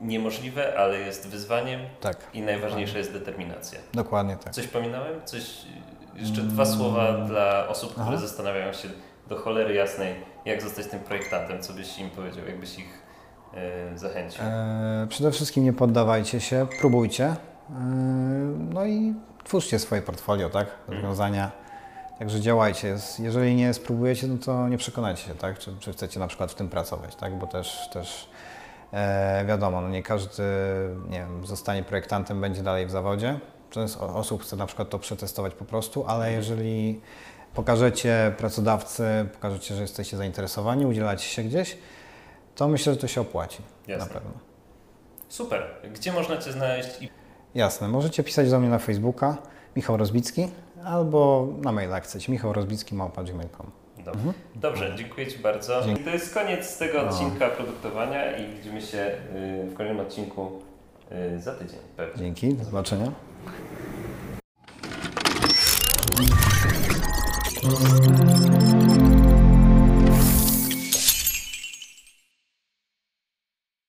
niemożliwe, 0.00 0.78
ale 0.78 0.98
jest 0.98 1.28
wyzwaniem 1.28 1.80
Tak, 2.00 2.16
i 2.34 2.40
najważniejsza 2.42 2.98
jest 2.98 3.12
determinacja. 3.12 3.78
dokładnie 3.94 4.36
tak. 4.36 4.52
Coś 4.52 4.66
pominąłem? 4.66 5.20
Coś, 5.24 5.42
jeszcze 6.14 6.40
dwa 6.40 6.64
słowa 6.66 7.12
dla 7.12 7.68
osób, 7.68 7.90
które 7.92 8.06
Aha. 8.06 8.16
zastanawiają 8.16 8.72
się 8.72 8.88
do 9.32 9.38
cholery 9.38 9.74
jasnej, 9.74 10.14
jak 10.44 10.62
zostać 10.62 10.86
tym 10.86 11.00
projektantem, 11.00 11.62
co 11.62 11.72
byś 11.72 11.98
im 11.98 12.10
powiedział, 12.10 12.46
jakbyś 12.46 12.78
ich 12.78 13.02
y, 13.94 13.98
zachęcił. 13.98 14.44
E, 14.44 15.06
przede 15.08 15.30
wszystkim 15.30 15.64
nie 15.64 15.72
poddawajcie 15.72 16.40
się, 16.40 16.66
próbujcie. 16.80 17.24
E, 17.24 17.36
no 18.74 18.86
i 18.86 19.14
twórzcie 19.44 19.78
swoje 19.78 20.02
portfolio, 20.02 20.50
tak? 20.50 20.66
Rozwiązania. 20.88 21.50
Także 22.18 22.40
działajcie. 22.40 22.96
Jeżeli 23.18 23.54
nie 23.54 23.74
spróbujecie, 23.74 24.26
no 24.26 24.38
to 24.38 24.68
nie 24.68 24.78
przekonacie 24.78 25.28
się, 25.28 25.34
tak? 25.34 25.58
Czy, 25.58 25.76
czy 25.80 25.92
chcecie 25.92 26.20
na 26.20 26.26
przykład 26.26 26.52
w 26.52 26.54
tym 26.54 26.68
pracować, 26.68 27.16
tak? 27.16 27.38
Bo 27.38 27.46
też, 27.46 27.88
też 27.92 28.28
e, 28.92 29.44
wiadomo, 29.48 29.80
no 29.80 29.88
nie 29.88 30.02
każdy, 30.02 30.42
nie 31.10 31.18
wiem, 31.18 31.46
zostanie 31.46 31.82
projektantem, 31.82 32.40
będzie 32.40 32.62
dalej 32.62 32.86
w 32.86 32.90
zawodzie. 32.90 33.40
Część 33.70 33.96
osób 33.96 34.42
chce 34.42 34.56
na 34.56 34.66
przykład 34.66 34.90
to 34.90 34.98
przetestować 34.98 35.54
po 35.54 35.64
prostu, 35.64 36.04
ale 36.06 36.32
jeżeli 36.32 37.00
pokażecie 37.54 38.32
pracodawcy, 38.38 39.04
pokażecie, 39.32 39.74
że 39.74 39.82
jesteście 39.82 40.16
zainteresowani, 40.16 40.86
udzielacie 40.86 41.24
się 41.24 41.42
gdzieś, 41.42 41.78
to 42.54 42.68
myślę, 42.68 42.92
że 42.94 42.98
to 43.00 43.06
się 43.08 43.20
opłaci. 43.20 43.58
Jasne. 43.86 44.06
Na 44.06 44.12
pewno. 44.14 44.30
Super. 45.28 45.62
Gdzie 45.94 46.12
można 46.12 46.36
Cię 46.38 46.52
znaleźć 46.52 46.88
Jasne, 47.54 47.88
możecie 47.88 48.22
pisać 48.24 48.50
do 48.50 48.60
mnie 48.60 48.68
na 48.68 48.78
Facebooka, 48.78 49.36
Michał 49.76 49.96
Rozbicki, 49.96 50.48
albo 50.84 51.48
na 51.62 51.72
maila 51.72 51.94
jak 51.94 52.04
chcecie, 52.04 52.32
michałrozbicki.gmail.com. 52.32 53.70
Dobrze. 54.04 54.32
Dobrze, 54.54 54.92
dziękuję 54.96 55.26
Ci 55.26 55.38
bardzo. 55.38 55.82
Dzięki. 55.84 56.02
I 56.02 56.04
to 56.04 56.10
jest 56.10 56.34
koniec 56.34 56.78
tego 56.78 57.02
No. 57.02 57.08
odcinka 57.08 57.48
produktowania 57.48 58.36
i 58.38 58.54
widzimy 58.56 58.82
się 58.82 58.98
y, 58.98 59.70
w 59.70 59.74
kolejnym 59.74 60.00
odcinku 60.00 60.50
y, 61.36 61.40
za 61.40 61.54
tydzień 61.54 61.78
pewnie. 61.96 62.22
Dzięki, 62.22 62.54
do 62.54 62.64
zobaczenia. 62.64 63.12
Thank 67.74 68.26
you. 68.26 68.31